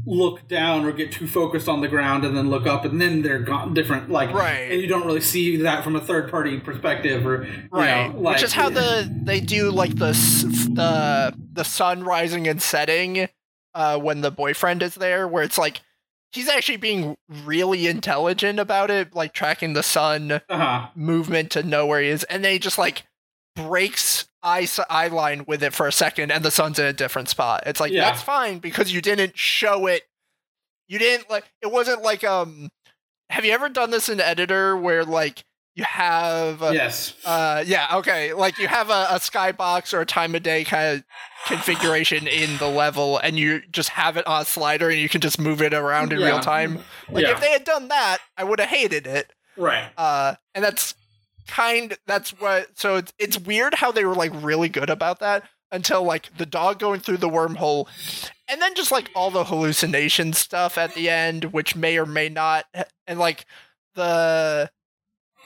[0.09, 3.23] look down or get too focused on the ground and then look up and then
[3.23, 4.71] they're gone different like Right.
[4.71, 8.21] and you don't really see that from a third party perspective or you Right, know,
[8.21, 10.13] like, which is how the they do like the
[10.75, 13.29] the the sun rising and setting
[13.75, 15.81] uh, when the boyfriend is there, where it's like
[16.37, 21.87] he's actually being really intelligent about it, like tracking the sun uh-huh movement to know
[21.87, 23.05] where he is, and then he just like
[23.57, 27.29] breaks eye eye line with it for a second, and the sun's in a different
[27.29, 27.65] spot.
[27.67, 28.03] It's like Yeah.
[28.11, 30.03] that's fine because you didn't show it.
[30.89, 32.69] You didn't like it wasn't like um.
[33.31, 35.43] Have you ever done this in editor where like
[35.77, 38.33] you have yes uh, yeah, okay.
[38.33, 41.05] Like you have a, a skybox or a time of day kind of
[41.47, 45.21] configuration in the level, and you just have it on a slider, and you can
[45.21, 46.27] just move it around in Yeah.
[46.27, 46.81] real time.
[47.11, 47.33] Like Yeah.
[47.33, 49.33] if they had done that, I would have hated it.
[49.57, 50.95] right Uh, and that's
[51.47, 51.97] kind.
[52.07, 52.79] That's what.
[52.79, 56.47] So it's it's weird how they were like really good about that until like the
[56.47, 57.87] dog going through the wormhole,
[58.49, 62.29] and then just like all the hallucination stuff at the end, which may or may
[62.29, 62.65] not,
[63.07, 63.45] and like
[63.95, 64.71] the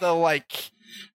[0.00, 0.70] the like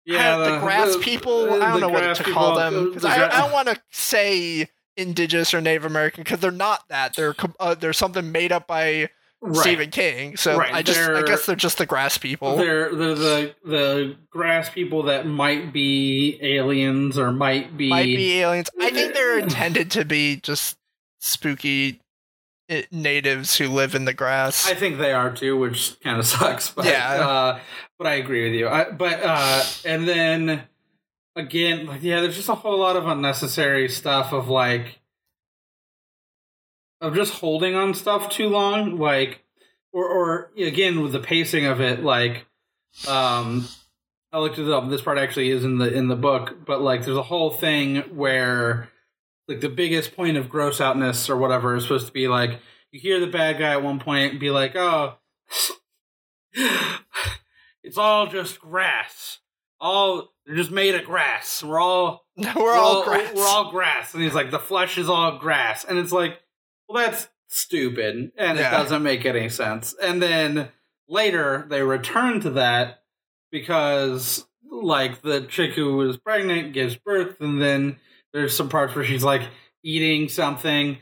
[0.05, 1.45] yeah the, grass the- people.
[1.45, 3.51] the I don't know what to call people, them the- because the I, I don't
[3.51, 7.15] want to say indigenous or Native American because they're not that.
[7.15, 9.09] They're uh, they're something made up by
[9.41, 9.55] right.
[9.57, 10.37] Stephen King.
[10.37, 12.55] So Right, I just I they're- guess they're just the grass people.
[12.55, 18.39] They're, they're the the grass people that might be aliens or might be, Might be
[18.39, 18.69] aliens.
[18.79, 20.77] I think they're intended to be just
[21.19, 21.99] spooky
[22.91, 24.67] natives who live in the grass.
[24.67, 26.71] I think they are too, which kind of sucks.
[26.71, 27.27] But, Yeah.
[27.27, 27.59] Uh,
[27.97, 28.67] but I agree with you.
[28.67, 30.63] I, but uh, and then
[31.35, 34.99] again, like, yeah, there's just a whole lot of unnecessary stuff of like
[37.01, 39.43] of just holding on stuff too long, like
[39.93, 42.45] or or again with the pacing of it, like
[43.07, 43.67] um.
[44.33, 44.89] I looked it up.
[44.89, 47.99] This part actually is in the in the book, but like there's a whole thing
[48.17, 48.89] where
[49.47, 52.59] like the biggest point of gross outness or whatever is supposed to be like
[52.91, 55.15] you hear the bad guy at one point be like, "Oh,
[57.83, 59.39] it's all just grass.
[59.79, 61.61] All they're just made of grass.
[61.63, 63.33] We're all we're, all, grass.
[63.35, 66.39] We're all grass." And he's like, "The flesh is all grass," and it's like,
[66.87, 68.67] well, that's stupid, and Yeah.
[68.67, 69.93] it doesn't make any sense.
[70.01, 70.69] And then
[71.07, 73.03] later they return to that
[73.51, 77.97] because like the chick who was pregnant gives birth and then
[78.35, 79.41] there's some parts where she's like
[79.83, 80.97] eating something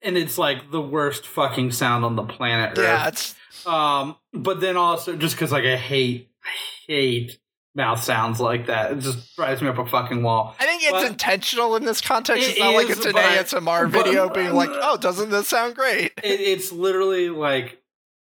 [0.00, 3.12] and it's like the worst fucking sound on the planet yeah, Earth.
[3.12, 6.48] it's um but then also just because like i hate i
[6.86, 7.38] hate
[7.74, 10.92] mouth sounds like that it just drives me up a fucking wall I think it's
[10.92, 12.42] But- intentional in this context.
[12.48, 15.28] It It's not like is, it's an but ASMR but- video being like, "Oh, doesn't
[15.30, 17.82] this sound great?" it, it's literally like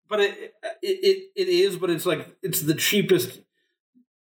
[0.09, 3.41] but it, it it it is but it's like it's the cheapest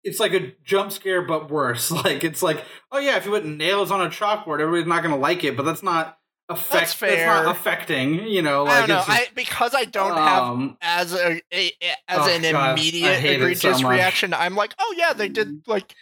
[0.05, 3.45] it's like a jump scare but worse like it's like oh yeah if you put
[3.45, 6.17] nails on a chalkboard everybody's not gonna like it but that's not
[6.49, 7.27] affect That's fair.
[7.27, 8.95] not affecting you know like I don't know.
[8.97, 11.73] just, I because I don't have um, as a, a-
[12.09, 13.29] as Oh, an God, immediate it so
[13.71, 14.35] egregious reaction.
[14.35, 15.95] I'm like, oh yeah, they did like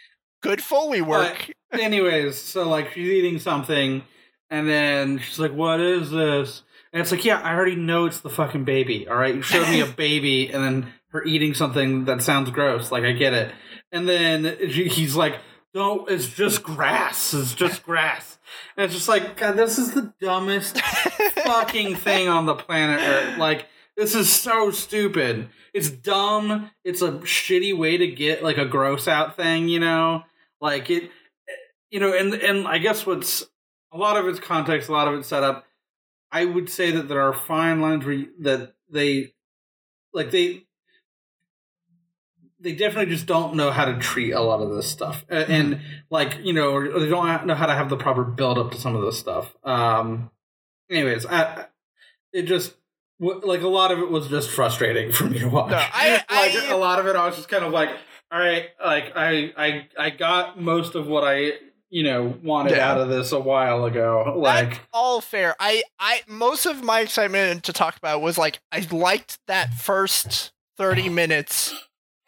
[0.43, 1.51] good foley work.
[1.73, 4.03] anyways so like she's eating something
[4.49, 6.63] and then she's like what is this
[6.95, 9.69] and it's like yeah i already know it's the fucking baby all right you showed
[9.69, 13.53] me a baby and then her eating something that sounds gross like i get it
[13.93, 15.39] and then he's like
[15.75, 18.39] no it's just grass it's just grass
[18.77, 20.81] and it's just like god this is the dumbest
[21.45, 23.67] fucking thing on the planet earth like
[23.99, 25.49] this is so stupid.
[25.75, 26.71] It's dumb.
[26.85, 30.23] It's a shitty way to get like a gross out thing, you know?
[30.61, 31.11] Like it
[31.91, 33.45] you know, and and I guess what's
[33.93, 35.65] a lot of its context, a lot of its setup.
[36.31, 39.33] I would say that there are fine lines where you, that they
[40.15, 40.68] like they
[42.61, 45.81] they definitely just don't know how to treat a lot of this stuff, and, and
[46.11, 48.97] like you know, they don't know how to have the proper build up to some
[48.97, 49.55] of this stuff.
[49.65, 50.31] Um,
[50.91, 51.67] anyways, I,
[52.33, 52.75] it just
[53.21, 55.71] like a lot of it was just frustrating for me to watch.
[55.71, 57.91] No, I, like I, a lot of it, I was just kind of like,
[58.31, 61.53] all right, like I, I, I got most of what I,
[61.91, 62.91] you know, wanted Yeah.
[62.93, 64.35] out of this a while ago.
[64.37, 65.57] Like, That's all fair.
[65.59, 70.53] I, I, most of my excitement to talk about was like I liked that first
[70.77, 71.75] thirty minutes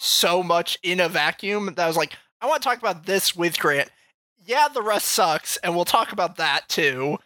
[0.01, 3.37] so much in a vacuum that I was like, I want to talk about this
[3.37, 3.91] with Grant.
[4.47, 7.19] Yeah, the rest sucks, and we'll talk about that too.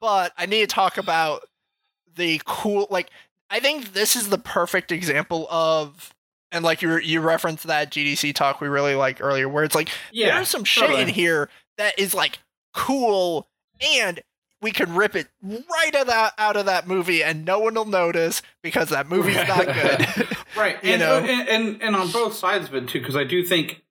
[0.00, 1.42] But I need to talk about
[2.16, 2.88] the cool.
[2.90, 3.10] Like,
[3.48, 6.12] I think this is the perfect example of,
[6.50, 9.90] and like you you referenced that GDC talk we really like earlier, where it's like
[10.10, 11.48] yeah, there's some shit in here
[11.78, 12.40] that is like
[12.74, 13.48] cool
[13.80, 14.20] and
[14.62, 17.74] we can rip it right out of that, out of that movie and no one
[17.74, 20.28] will notice because that movie's not good.
[20.56, 21.18] right you and, know?
[21.18, 23.82] and and and on both sides of it too because i do think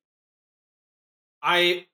[1.41, 1.85] i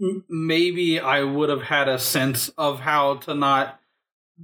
[0.00, 3.80] m- maybe i would have had a sense of how to not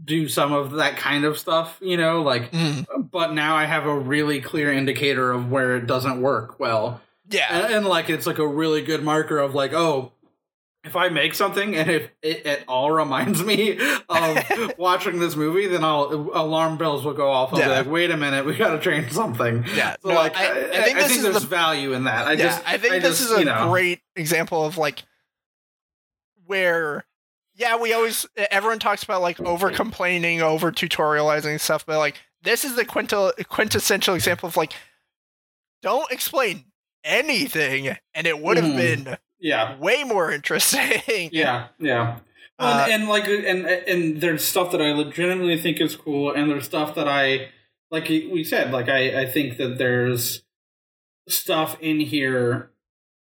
[0.05, 3.87] do some of that kind of stuff you know like Mm, but now i have
[3.87, 7.01] a really clear indicator of where it doesn't work well
[7.31, 7.47] yeah.
[7.65, 10.13] and, and like it's like a really good marker of like oh
[10.85, 13.79] if I make something and if it at all reminds me
[14.09, 16.05] of watching this movie, then I'll
[16.35, 17.53] alarm bells will go off.
[17.53, 17.69] I'll Yeah.
[17.69, 19.65] be like, wait a minute, we got to change something.
[19.77, 21.93] Yeah, So no, like, I- I, I think I this think is there's the- value
[21.93, 22.27] in that.
[22.27, 25.05] I yeah, just, I think this just, is a you know, great example of like
[26.47, 27.05] where
[27.55, 32.65] yeah, we always everyone talks about like over complaining, over tutorializing stuff, but like this
[32.65, 34.73] is the quintil, quintessential example of like
[35.83, 36.65] don't explain
[37.05, 38.77] anything and it would have Mhm.
[39.05, 41.01] been yeah, way more interesting.
[41.33, 42.21] yeah, yeah.
[42.59, 46.49] Uh, and, and like and and there's stuff that I legitimately think is cool, and
[46.49, 47.49] there's stuff that I
[47.91, 50.45] like we said, like I I think that there's
[51.29, 52.71] stuff in here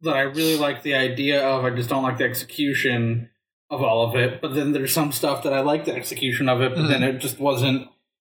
[0.02, 1.64] that I really like the idea of.
[1.64, 3.30] I just don't like the execution
[3.70, 4.42] of all of it.
[4.42, 7.20] But then there's some stuff that I like the execution of it, but then it
[7.20, 7.88] just wasn't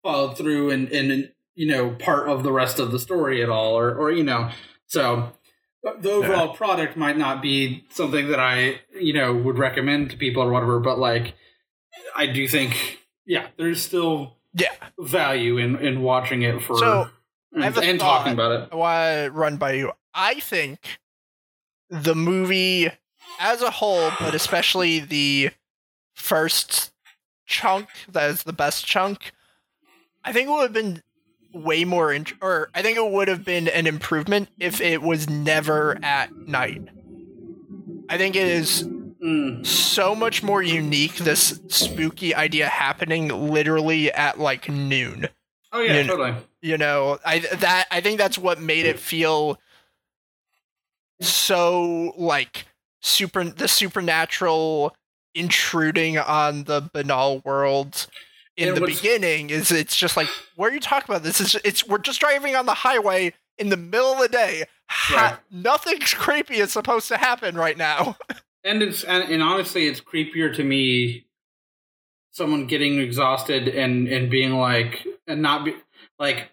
[0.02, 3.78] followed through and and you know part of the rest of the story at all,
[3.78, 4.50] or or you know
[4.88, 5.34] so.
[6.02, 10.42] The overall product might not be something that I, you know, would recommend to people
[10.42, 11.36] or whatever, but like,
[12.16, 14.74] I do think, yeah, there's still Yeah.
[15.00, 17.10] value in in watching it for So,
[17.54, 18.74] and, and talking about it.
[18.74, 19.92] Why run by you.
[20.14, 21.00] I think
[21.90, 22.90] the movie
[23.40, 25.52] as a whole, but especially the
[26.16, 26.92] first
[27.46, 29.34] chunk, that is the best chunk,
[30.24, 31.04] I think it would have been
[31.56, 35.30] way more, int- or I think it would have been an improvement if it was
[35.30, 36.82] never at night.
[38.10, 38.88] I think it is
[39.24, 45.30] Mm, so much more unique, this spooky idea happening literally at like noon
[45.72, 46.34] Oh yeah, You- totally.
[46.62, 49.58] you know i that i think that's what made it feel
[51.22, 52.66] so like
[53.02, 54.96] super the supernatural
[55.34, 58.08] intruding on the banal world
[58.58, 61.42] in And the what's- beginning is it's just like what are you talking about this
[61.42, 65.16] is it's we're just driving on the highway in the middle of the day ha-
[65.32, 65.40] Right.
[65.52, 68.18] nothing's creepy is supposed to happen right now
[68.64, 71.28] And it's and, and honestly, it's creepier to me.
[72.32, 75.76] Someone getting exhausted and and being like and not be
[76.18, 76.50] like,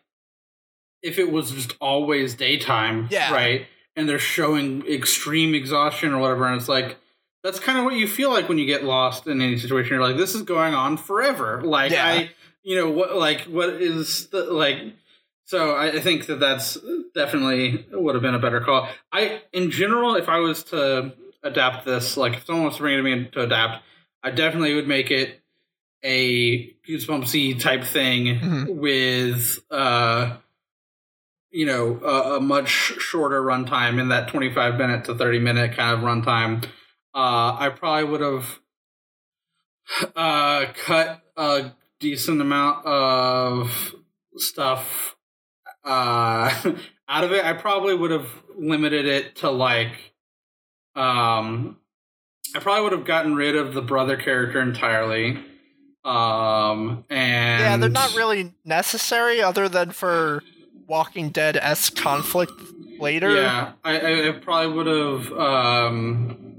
[1.02, 3.32] if it was just always daytime, Yeah.
[3.32, 6.98] right, and they're showing extreme exhaustion or whatever, and it's like.
[7.42, 9.94] That's kind of what you feel like when you get lost in any situation.
[9.94, 11.60] You're like, this is going on forever.
[11.62, 12.06] Like Yeah.
[12.06, 12.30] I,
[12.62, 14.78] you know, what like what is the like
[15.44, 16.78] so I, I think that that's
[17.14, 18.88] definitely would have been a better call.
[19.12, 21.12] I, in general, if I was to
[21.42, 23.82] adapt this, like if someone was to bring it to me to adapt,
[24.22, 25.40] I definitely would make it
[26.04, 28.74] a goosebumpsy type thing Mhm.
[28.76, 30.36] with, uh,
[31.50, 35.96] you know, a, a much shorter runtime in that twenty-five minute to thirty minute kind
[35.96, 36.64] of runtime.
[37.14, 38.58] Uh, I probably would have
[40.16, 43.94] uh, cut a decent amount of
[44.36, 45.16] stuff
[45.84, 46.50] uh
[47.08, 47.44] out of it.
[47.44, 50.14] I probably would have limited it to like
[50.94, 51.78] um
[52.54, 55.38] i probably would have gotten rid of the brother character entirely.
[56.04, 60.42] Um and yeah they're not really necessary other than for
[60.86, 62.52] walking dead s conflict
[62.98, 63.34] later.
[63.34, 66.51] Yeah i i, I probably would have um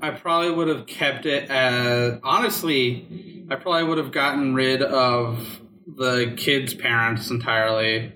[0.00, 5.60] i probably would have kept it as honestly i probably would have gotten rid of
[5.86, 8.12] the kid's parents entirely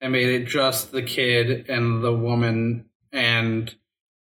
[0.00, 3.74] and made it just the kid and the woman and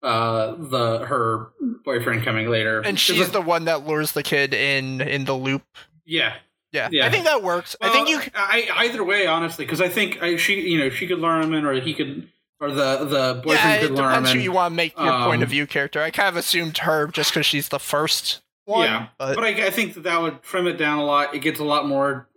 [0.01, 1.49] uh the her
[1.83, 2.79] boyfriend coming later.
[2.81, 5.63] And she's the one that lures the kid in in the loop.
[6.05, 6.35] yeah.
[6.71, 7.05] Yeah, Yeah.
[7.07, 7.75] I think that works.
[7.81, 8.17] I think you.
[8.17, 11.41] Well, I, either way, honestly, because I think I, she, you know, she could lure
[11.41, 12.29] him in, or he could,
[12.59, 15.47] or the the boyfriend Yeah, it depends who you want to make your point of
[15.47, 16.01] Um, view character.
[16.01, 18.85] I kind of assumed her just because she's the first one.
[18.85, 21.33] yeah, but, but, I, I think that that would trim it down a lot.
[21.33, 22.27] It gets a lot more.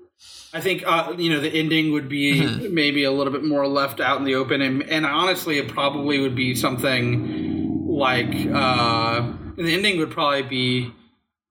[0.54, 2.70] I think uh, you know the ending would be Mhm.
[2.72, 6.18] maybe a little bit more left out in the open, and, and honestly, it probably
[6.18, 10.92] would be something like uh, the ending would probably be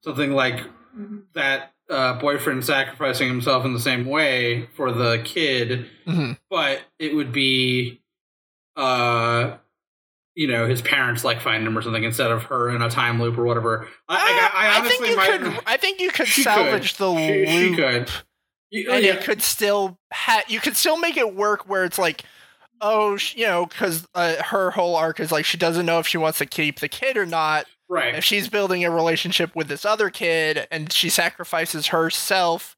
[0.03, 0.63] something like
[1.33, 6.37] that uh, boyfriend sacrificing himself in the same way for the kid, Mhm.
[6.49, 8.01] but it would be,
[8.81, 9.57] uh,
[10.35, 13.21] you know, his parents like find him or something instead of her in a time
[13.21, 13.87] loop or whatever.
[14.07, 15.63] I, I, I, honestly think you might, could.
[15.65, 17.05] I think you could salvage could.
[17.05, 18.11] the She- she loop, could.
[18.71, 19.13] You- and yeah.
[19.15, 19.99] it could still.
[20.13, 22.23] Ha- you could still make it work where it's like,
[22.79, 26.17] oh, you know, because uh, her whole arc is like she doesn't know if she
[26.17, 27.65] wants to keep the kid or not.
[27.89, 28.15] right.
[28.15, 32.75] If she's building a relationship with this other kid and she sacrifices herself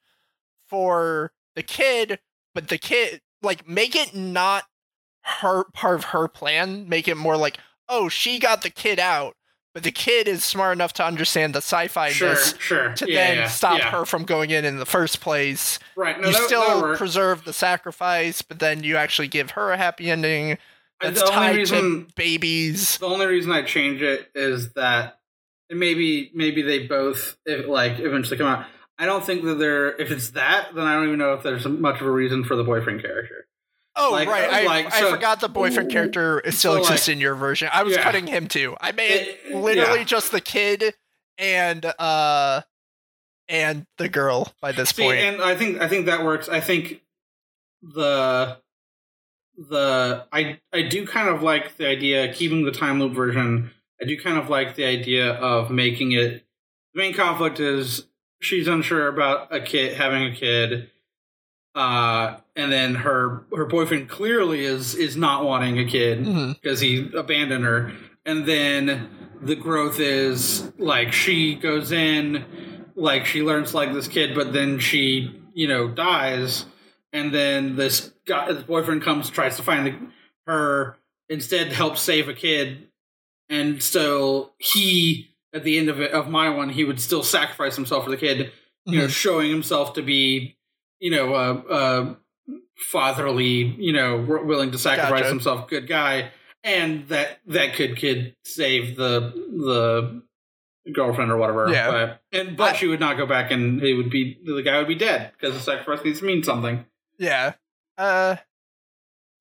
[0.67, 2.19] for the kid,
[2.55, 4.63] but the kid like make it not
[5.23, 6.87] her part of her plan.
[6.87, 7.57] Make it more like,
[7.89, 9.35] oh, she got the kid out,
[9.73, 12.93] but the kid is smart enough to understand the sci-fi Sure, sure.
[12.93, 13.91] to yeah, then yeah, stop yeah.
[13.91, 15.79] her from going in in the first place.
[15.95, 16.19] Right.
[16.19, 16.97] No, you that, that still works.
[16.99, 20.57] preserve the sacrifice, but then you actually give her a happy ending.
[21.01, 22.97] That's the only reason babies.
[22.97, 25.19] the only reason I change it is that
[25.69, 28.65] maybe maybe they both if, like eventually come out.
[28.97, 31.65] I don't think that they're if it's that then I don't even know if there's
[31.65, 33.47] much of a reason for the boyfriend character.
[33.95, 37.15] Oh Like- right, I, like, I so- forgot the boyfriend character still so, exists like-
[37.15, 37.69] in your version.
[37.71, 38.01] I was Yeah.
[38.03, 38.75] cutting him too.
[38.81, 40.05] I made It- literally yeah.
[40.05, 40.95] just the kid
[41.37, 42.61] and uh
[43.49, 45.19] and the girl by this See, point.
[45.19, 46.49] and I think I think that works.
[46.49, 47.01] I think
[47.81, 48.57] the
[49.57, 53.71] the I I do kind of like the idea keeping the time loop version.
[54.01, 56.45] I do kind of like the idea of making it.
[56.93, 58.05] The main conflict is
[58.41, 60.89] she's unsure about a kid having a kid,
[61.75, 66.23] uh, and then her her boyfriend clearly is is not wanting a kid
[66.61, 67.91] because he abandoned her.
[68.25, 69.09] And then
[69.41, 72.45] the growth is like she goes in,
[72.95, 76.65] like she learns like this kid, but then she, you know, dies.
[77.11, 79.95] And then this guy, this boyfriend comes, tries to find the,
[80.47, 80.97] her,
[81.29, 82.87] instead helps save a kid.
[83.49, 87.75] And so he, at the end of it, of my one, he would still sacrifice
[87.75, 88.51] himself for the kid,
[88.85, 89.09] you know, Mhm.
[89.11, 90.55] showing himself to be,
[91.03, 92.17] you know, a, a
[92.91, 95.27] fatherly, you know, willing to sacrifice Gotcha.
[95.29, 96.31] himself, good guy,
[96.63, 99.31] and that that kid could save the
[100.85, 101.69] the girlfriend or whatever.
[101.69, 101.91] Yeah.
[101.91, 104.77] but, and but I- she would not go back, and he would be the guy
[104.77, 106.85] would be dead because the sacrifice needs to mean something.
[107.19, 107.53] Yeah.
[107.97, 108.37] Uh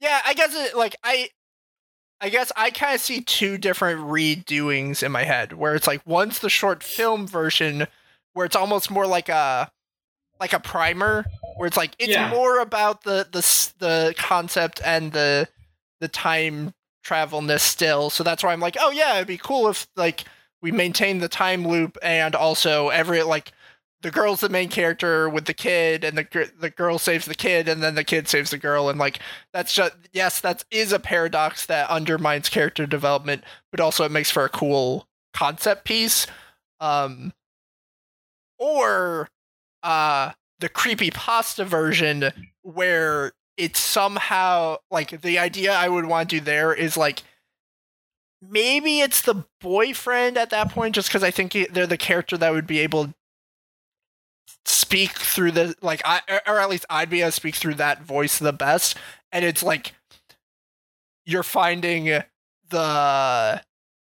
[0.00, 1.28] Yeah, I guess it like I
[2.20, 6.02] I guess I kind of see two different redoings in my head where it's like
[6.06, 7.86] one's the short film version
[8.34, 9.70] where it's almost more like a
[10.40, 11.24] like a primer
[11.56, 12.28] where it's like it's Yeah.
[12.30, 13.40] more about the the
[13.78, 15.48] the concept and the
[16.00, 16.74] the time
[17.04, 18.10] travelness still.
[18.10, 20.24] So that's why I'm like, "Oh yeah, it'd be cool if like
[20.60, 23.52] we maintain the time loop and also every like
[24.02, 27.68] the girl's the main character with the kid and the the girl saves the kid
[27.68, 29.20] and then the kid saves the girl and like
[29.52, 34.30] that's just yes that is a paradox that undermines character development but also it makes
[34.30, 36.26] for a cool concept piece
[36.80, 37.32] um
[38.58, 39.28] or
[39.82, 40.32] uh
[40.62, 42.30] the creepy pasta version
[42.62, 47.24] where it's somehow like the idea I would want to do there is like
[48.40, 52.52] maybe it's the boyfriend at that point just because I think they're the character that
[52.52, 53.14] would be able to
[54.64, 58.02] speak through the like I or at least I'd be able to speak through that
[58.02, 58.96] voice the best.
[59.32, 59.94] And it's like
[61.26, 62.22] you're finding
[62.70, 63.62] the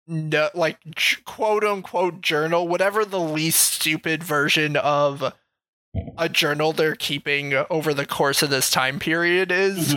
[0.07, 0.77] no like
[1.25, 5.33] quote unquote journal whatever the least stupid version of
[6.19, 9.95] a journal they're keeping over the course of this time period is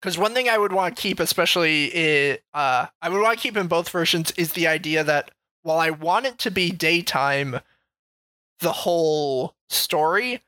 [0.00, 3.42] because one thing I would want to keep, especially i uh, I would want to
[3.42, 5.30] keep in both versions, is the idea that
[5.62, 7.60] while I want it to be daytime,
[8.60, 10.40] the whole story,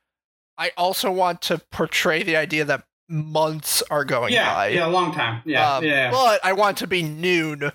[0.59, 4.68] I also want to portray the idea that months are going Yeah, by.
[4.68, 5.41] yeah, a long time.
[5.47, 7.72] Yeah, Um, yeah, But I want to be noon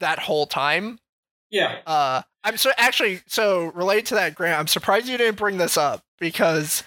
[0.00, 1.00] that whole time.
[1.50, 1.78] yeah.
[1.86, 4.58] Uh, I'm so actually so related to that, Grant.
[4.58, 6.82] I'm surprised you didn't bring this up because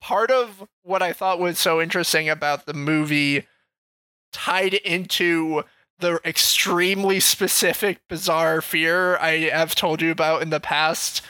[0.00, 3.46] part of what I thought was so interesting about the movie
[4.32, 5.64] tied into
[5.98, 11.22] the extremely specific, bizarre fear I have told you about in the past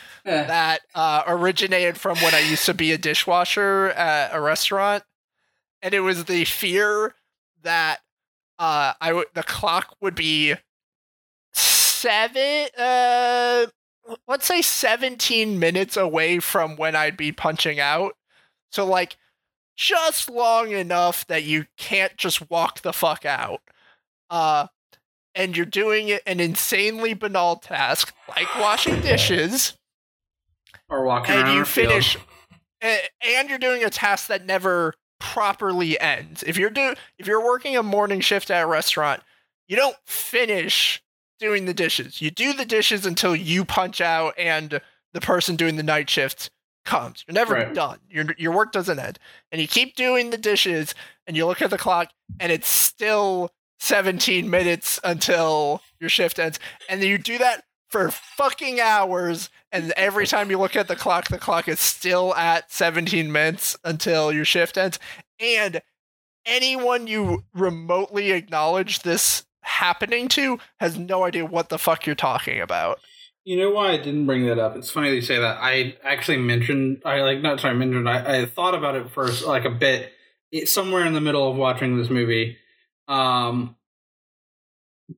[0.49, 5.05] that uh, originated from when I used to be a dishwasher at a restaurant,
[5.83, 7.15] and it was the fear
[7.63, 8.01] that
[8.59, 10.55] uh, I w- the clock would be
[12.07, 13.67] seven, uh,
[14.29, 18.13] let's say seventeen minutes away from when I'd be punching out.
[18.71, 19.17] So like,
[19.77, 23.61] just long enough that you can't just walk the fuck out.
[24.31, 24.67] Uh,
[25.35, 29.77] and you're doing an insanely banal task like washing dishes
[30.89, 32.17] or walking and you finish
[32.83, 37.45] a- and you're doing a task that never properly ends if you're do if you're
[37.45, 39.23] working a morning shift at a restaurant
[39.69, 41.03] you don't finish
[41.39, 42.21] doing the dishes.
[42.21, 44.81] You do the dishes until you punch out and
[45.13, 46.51] the person doing the night shift
[46.85, 47.25] comes.
[47.27, 47.75] You're never Right.
[47.75, 47.99] done.
[48.09, 49.19] Your your work doesn't end.
[49.51, 50.95] And you keep doing the dishes
[51.27, 56.59] and you look at the clock and it's still 17 minutes until your shift ends.
[56.89, 59.51] And then you do that for fucking hours.
[59.73, 63.77] And every time you look at the clock the clock is still at 17 minutes
[63.85, 64.99] until your shift ends.
[65.41, 65.83] And
[66.45, 72.61] anyone you remotely acknowledge this happening to has no idea what the fuck you're talking
[72.61, 72.99] about
[73.45, 74.77] You know why I didn't bring that up?
[74.77, 75.59] It's funny that you say that.
[75.61, 79.45] I actually mentioned, I like, not sorry, I mentioned, I, I thought about it first,
[79.47, 80.13] like a bit,
[80.51, 82.57] it, somewhere in the middle of watching this movie.
[83.09, 83.77] Um,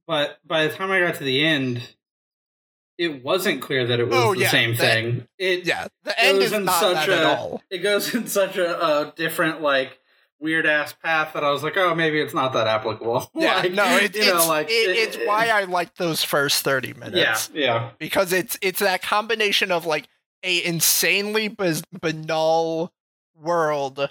[0.06, 1.82] but by the time I got to the end,
[2.98, 5.28] it wasn't clear that it was Oh, the yeah, same that- thing.
[5.38, 8.14] It, yeah the end goes is in not such that at a- all it goes
[8.18, 8.68] in such a,
[9.08, 9.98] a different, like,
[10.40, 13.30] weird ass path that I was like, oh, maybe it's not that applicable.
[13.34, 16.62] yeah like, no it, you it's, know, like, it- it's why i like those first
[16.64, 17.90] 30 minutes Yeah, yeah.
[17.98, 20.08] because it's it's that combination of like
[20.44, 21.48] a insanely
[22.00, 22.92] banal
[23.34, 24.10] world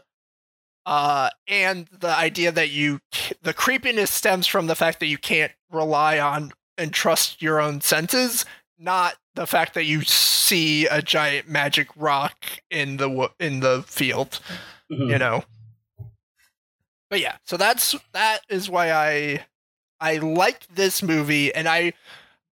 [0.86, 3.00] uh and the idea that you
[3.42, 7.82] the creepiness stems from the fact that you can't rely on and trust your own
[7.82, 8.46] senses
[8.80, 14.40] not the fact that you see a giant magic rock in the in the field
[14.92, 15.10] Mhm.
[15.12, 15.44] you know
[17.10, 19.46] but yeah so that's that is why i
[20.00, 21.94] i like this movie and i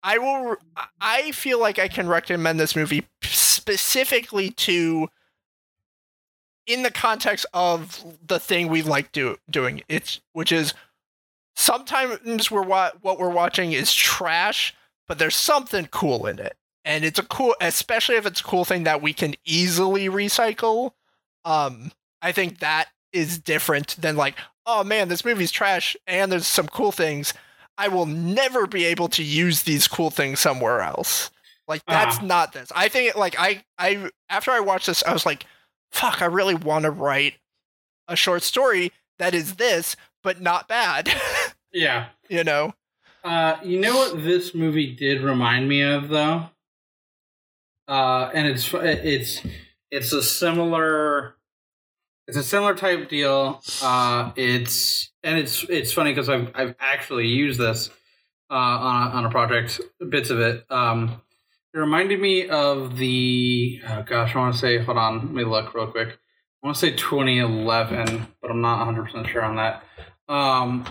[0.04, 0.56] i will
[1.02, 5.08] i feel like i can recommend this movie specifically to
[6.68, 9.84] in the context of the thing we like do, doing.
[9.88, 10.74] It's which is
[11.56, 14.74] sometimes we're wa- what we're watching is trash
[15.08, 16.58] but there's something cool in it.
[16.84, 20.92] And it's a cool especially if it's a cool thing that we can easily recycle
[21.46, 21.92] um
[22.22, 24.36] i think that is different than like
[24.66, 27.34] oh man this movie's trash and there's some cool things
[27.78, 31.32] i will never be able to use these cool things somewhere else
[31.68, 32.26] like that's Ah.
[32.26, 35.46] not this i think like i i after i watched this i was like
[35.92, 37.36] fuck i really want to write
[38.08, 41.10] a short story that is this but not bad
[41.74, 42.08] Yeah.
[42.30, 42.74] you know
[43.24, 46.50] Uh, you know what this movie did remind me of, though.
[47.88, 49.42] Uh, and it's it's
[49.92, 51.36] it's a similar
[52.28, 53.62] it's a similar type deal.
[53.82, 57.90] Uh, it's and it's it's funny because I've I've actually used this
[58.50, 60.66] uh, on a, on a project, bits of it.
[60.70, 61.22] Um,
[61.74, 65.44] it reminded me of the oh gosh, I want to say hold on, let me
[65.44, 66.10] look real quick.
[66.10, 69.84] I want to say 2011, but I'm not 100 percent sure on that.
[70.28, 70.86] Um,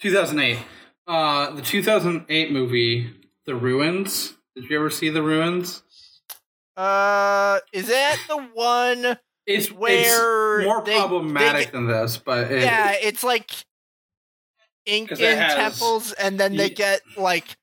[0.00, 0.58] 2008.
[1.06, 3.10] Uh, the 2008 movie,
[3.46, 4.34] The Ruins.
[4.54, 5.82] Did you ever see The Ruins?
[6.76, 9.16] uh is that the one
[9.46, 13.50] It's where it's more they- problematic they- than this, but it, yeah it's like
[14.84, 17.56] ink 'Cause it in has- temples and then they get like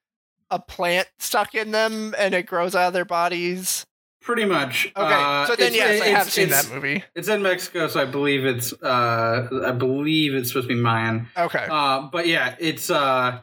[0.52, 3.86] a plant stuck in them and it grows out of their bodies
[4.22, 4.86] pretty much.
[4.96, 8.06] okay uh, so then yes i have seen that movie It's in Mexico, so I
[8.06, 11.28] believe it's uh, I believe it's supposed to be Mayan.
[11.38, 13.40] okay Uh, but yeah, it's uh,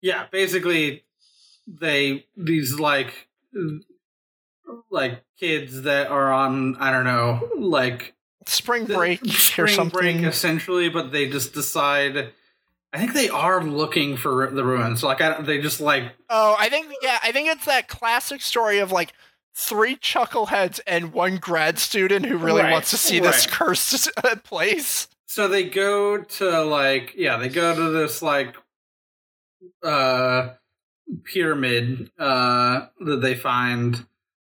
[0.00, 1.04] yeah, basically
[1.66, 3.28] they these like
[4.94, 8.14] like kids that are on I don't know like
[8.46, 9.20] spring the- break
[9.58, 12.30] or something break essentially, but they just decide.
[12.92, 15.02] I think they are looking for the ruins.
[15.02, 18.78] Like I, they just like oh i think yeah i think it's that classic story
[18.78, 19.12] of like
[19.52, 23.54] three chuckleheads and one grad student who really Right, wants to see this right.
[23.54, 24.10] cursed
[24.44, 28.54] place so they go to like yeah they go to this like
[29.82, 30.50] uh
[31.24, 34.06] pyramid uh that they find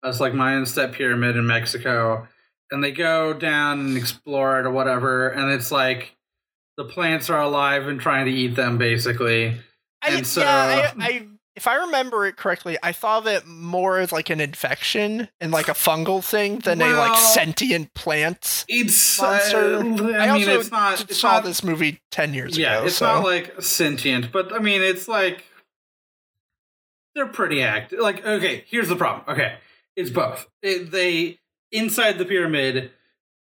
[0.04, 2.28] as like Mayan step pyramid in Mexico
[2.72, 6.16] and they go down and explore it or whatever and it's like
[6.78, 9.58] the plants are alive and trying to eat them basically
[10.02, 13.46] I, And so- yeah, I, I, if I remember it correctly, I thought of it
[13.46, 18.66] more as like an infection and like a fungal thing than a like sentient plant.
[18.70, 19.76] it's Monster.
[19.76, 22.78] uh, I, I, mean also it's not it's saw not, this movie ten years yeah
[22.78, 22.86] ago.
[22.88, 23.06] it's so.
[23.06, 25.44] not like sentient but I mean it's like
[27.16, 28.00] they're pretty active.
[28.00, 29.26] Like, okay, here's the problem.
[29.28, 29.56] Okay,
[29.96, 30.48] it's both.
[30.62, 31.40] It, they
[31.72, 32.92] inside the pyramid,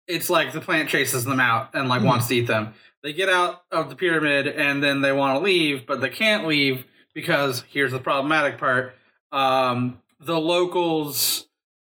[0.07, 2.07] it's like the plant chases them out and like Mhm.
[2.07, 2.75] wants to eat them.
[3.03, 6.47] They get out of the pyramid and then they want to leave, but they can't
[6.47, 6.85] leave
[7.15, 8.95] because here's the problematic part.
[9.33, 11.47] Um, the locals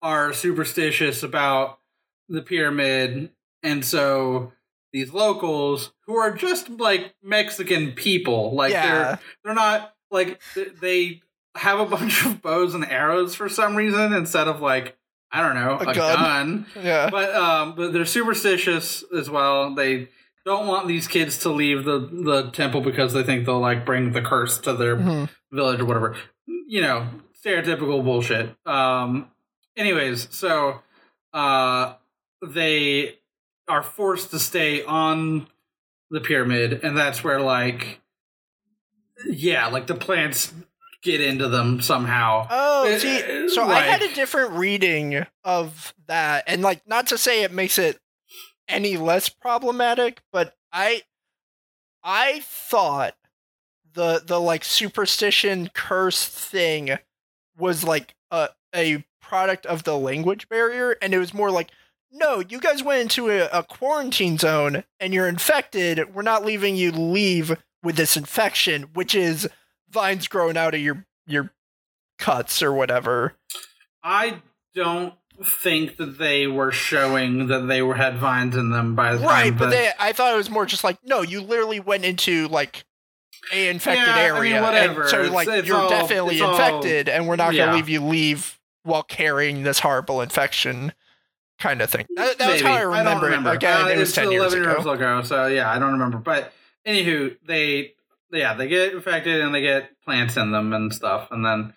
[0.02, 1.80] are superstitious about
[2.30, 3.32] the pyramid,
[3.64, 4.54] and so
[4.92, 8.88] these locals who are just like Mexican people, like Yeah.
[9.06, 11.22] they're they're not like th- they
[11.56, 14.98] have a bunch of bows and arrows for some reason instead of like
[15.32, 15.96] I don't know A a, gun.
[15.96, 16.66] gun.
[16.84, 17.10] Yeah.
[17.10, 19.74] But um, but they're superstitious as well.
[19.74, 20.10] They
[20.46, 24.12] don't want these kids to leave the the temple because they think they'll like bring
[24.12, 25.30] the curse to their Mhm.
[25.52, 26.16] village or whatever.
[26.68, 27.08] You know,
[27.44, 28.56] stereotypical bullshit.
[28.66, 29.28] Um
[29.78, 30.82] anyways, so
[31.34, 31.94] uh
[32.46, 33.18] they
[33.68, 35.48] are forced to stay on
[36.12, 38.02] the pyramid and that's where like
[39.30, 40.54] yeah, like the plants
[41.04, 42.48] get into them somehow.
[42.50, 47.44] Oh, see, so I had a different reading of that, and like, not to say
[47.44, 48.00] it makes it
[48.68, 51.04] any less problematic, but I,
[52.04, 53.16] I thought
[53.94, 56.98] the the like superstition curse thing
[57.58, 61.70] was like a a product of the language barrier, and it was more like,
[62.12, 66.14] no, you guys went into a, a quarantine zone and you're infected.
[66.14, 69.48] We're not leaving you leave with this infection, which is
[69.94, 71.52] vines growing out of your your
[72.20, 73.36] cuts or whatever.
[74.04, 74.42] I
[74.76, 75.14] don't
[75.46, 79.28] think that they were showing that they were had vines in them by the time.
[79.28, 82.48] Right, but they, I thought it was more just like, no, you literally went into
[82.50, 82.86] like
[83.54, 85.08] a infected Yeah, I mean, area, and whatever.
[85.08, 87.68] so like it's you're all- definitely it's all- infected, and we're not yeah.
[87.68, 90.94] to leave you leave while carrying this horrible infection,
[91.60, 92.06] kind of thing.
[92.16, 93.50] That, that was how I remember, don't remember.
[93.52, 93.56] it.
[93.56, 94.76] Again, Uh, it was it's ten years ago.
[94.92, 96.18] ago, so yeah, I don't remember.
[96.18, 96.54] But
[96.86, 97.94] anywho, they
[98.34, 101.74] yeah they get infected and they get plants in them and stuff, and then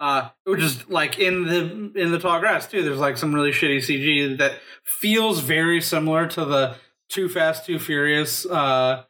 [0.00, 2.82] uh, which is like in the in the tall grass too.
[2.82, 4.54] There's like some really shitty CG that
[4.84, 6.76] feels very similar to the
[7.10, 9.04] Too Fast Too Furious uh,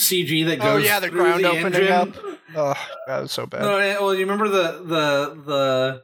[0.00, 1.92] CG that Oh, goes yeah, the ground the opening engine.
[1.92, 2.16] up.
[2.54, 2.74] Oh,
[3.06, 3.62] that was so bad.
[3.62, 6.02] No, well, you remember the the the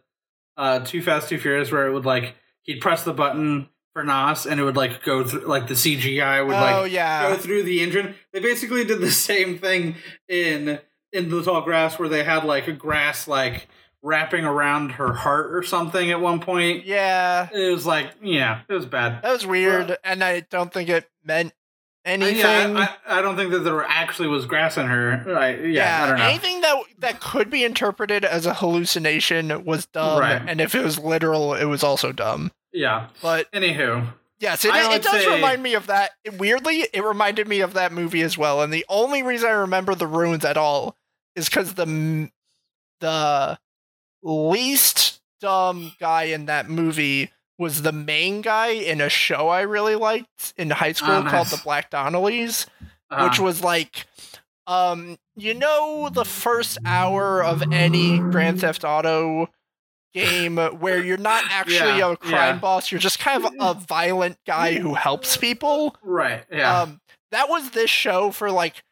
[0.56, 3.68] uh, Too Fast Too Furious where it would like he'd press the button
[3.98, 6.84] for Nos and it would like go through like the CGI would oh like go
[6.84, 8.14] yeah, through the engine.
[8.32, 9.96] They basically did the same thing
[10.28, 10.78] in
[11.12, 13.66] in the tall grass where they had like a grass like
[14.00, 16.84] wrapping around her heart or something at one point.
[16.84, 17.48] yeah.
[17.52, 19.20] It was like yeah, it was bad.
[19.22, 21.52] That was weird, and I don't think it meant
[22.04, 22.36] anything.
[22.36, 25.36] Yeah, I, I don't think that there actually was grass in her.
[25.36, 26.24] I, yeah, I don't know.
[26.24, 30.40] anything that that could be interpreted as a hallucination was dumb, Right.
[30.46, 32.52] and if it was literal, it was also dumb.
[32.78, 33.08] Yeah.
[33.20, 34.06] But Anywho,
[34.38, 36.12] yes, it, it does say- remind me of that.
[36.38, 38.62] Weirdly, it reminded me of that movie as well.
[38.62, 40.96] And the only reason I remember the ruins at all
[41.34, 42.30] is because the
[43.00, 43.58] the
[44.22, 49.94] least dumb guy in that movie was the main guy in a show I really
[49.94, 51.48] liked in high school Oh, called.
[51.48, 52.66] The Black Donnellys
[53.10, 54.06] uh, which was like
[54.66, 59.48] um you know the first hour of any grand theft auto
[60.14, 62.58] game where you're not actually Yeah, a crime yeah.
[62.58, 66.44] boss you're just kind of a violent guy who helps people right.
[66.50, 67.00] Yeah, um
[67.30, 68.82] that was this show for like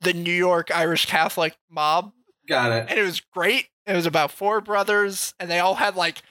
[0.00, 2.12] the new york irish catholic mob
[2.48, 2.86] got it.
[2.88, 6.22] and it was great it was about four brothers and they all had like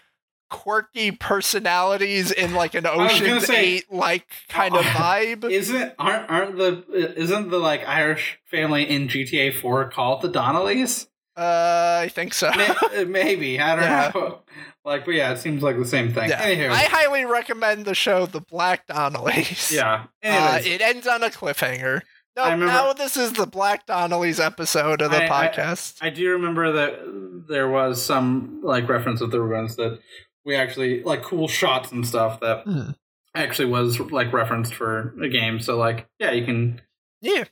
[0.50, 5.94] quirky personalities in like an was gonna ocean's say- eight like kind of vibe Isn't
[6.00, 11.08] aren't aren't the isn't the like Irish family in GTA Four called the Donnellys?
[11.40, 12.52] Uh i think so
[13.08, 14.12] Maybe I don't Yeah.
[14.14, 14.40] know.
[14.86, 16.30] Like, but yeah, it seems like the same thing.
[16.30, 16.42] Yeah.
[16.42, 19.72] Anywho, I highly recommend the show The Black Donnellys.
[19.72, 20.06] yeah.
[20.24, 22.02] Uh, it ends on a cliffhanger.
[22.36, 25.98] No, remember- now this is the Black Donnellys episode of the I- I- podcast.
[26.02, 30.00] I do remember that there was some like reference of the ruins that
[30.46, 32.92] we actually like cool shots and stuff that Hmm.
[33.36, 35.60] actually was like referenced for a game.
[35.60, 36.82] So like, yeah, you can
[37.22, 37.44] yeah,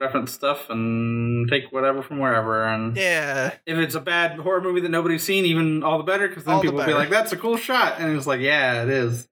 [0.00, 2.64] reference stuff and take whatever from wherever.
[2.64, 3.54] And yeah.
[3.66, 6.54] if it's a bad horror movie that nobody's seen, even all the better, because then
[6.54, 8.88] All the people will be like, "That's a cool shot," and it's like, "Yeah, it
[8.88, 9.28] is."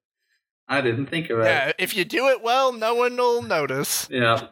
[0.68, 1.44] I didn't think of it.
[1.44, 4.08] Yeah, if you do it well, no one will notice.
[4.10, 4.48] Yeah.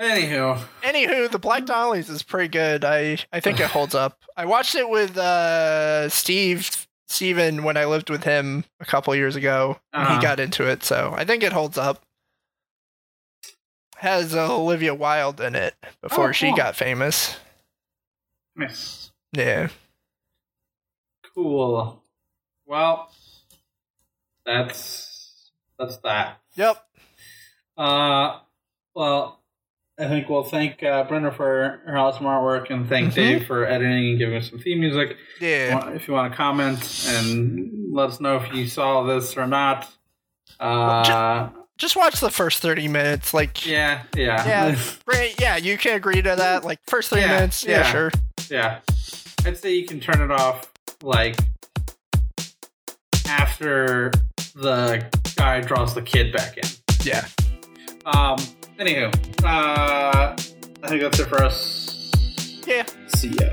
[0.00, 2.84] Anywho, Anywho, the Black Donnellys is pretty good.
[2.84, 4.24] I I think it holds up.
[4.36, 9.36] I watched it with uh Steve Steven when I lived with him a couple years
[9.36, 9.78] ago.
[9.92, 10.16] Uh-huh.
[10.16, 12.02] He got into it, so I think it holds up.
[14.04, 16.56] Has uh, Olivia Wilde in it before Oh, she cool.
[16.56, 17.38] got famous.
[18.60, 19.68] yes, Yeah.
[21.34, 22.02] cool.
[22.66, 23.10] Well,
[24.44, 26.38] that's that's that.
[26.54, 26.86] Yep.
[27.78, 28.40] Uh,
[28.94, 29.40] well,
[29.98, 33.14] I think we'll thank uh, Brenda for her awesome artwork and thank Mhm.
[33.14, 35.16] Dave for editing and giving us some theme music.
[35.40, 35.88] Yeah.
[35.92, 39.88] If you want to comment and let us know if you saw this or not.
[40.60, 43.34] Uh, Just watch the first 30 minutes.
[43.34, 44.78] Like, yeah, yeah, Yeah.
[45.06, 45.40] great.
[45.40, 46.64] Yeah, you can agree to that.
[46.64, 47.64] Like, first 30 Yeah, minutes.
[47.64, 47.82] Yeah, yeah.
[47.92, 48.10] sure.
[48.50, 48.80] yeah.
[49.44, 50.70] I'd say you can turn it off
[51.02, 51.36] like
[53.28, 54.10] after
[54.54, 55.04] the
[55.36, 56.64] guy draws the kid back in.
[57.02, 57.26] Yeah.
[58.06, 58.38] Um.
[58.78, 59.12] Anywho,
[59.44, 60.34] uh,
[60.82, 62.10] I think that's it for us.
[62.66, 62.84] Yeah.
[63.14, 63.50] See ya.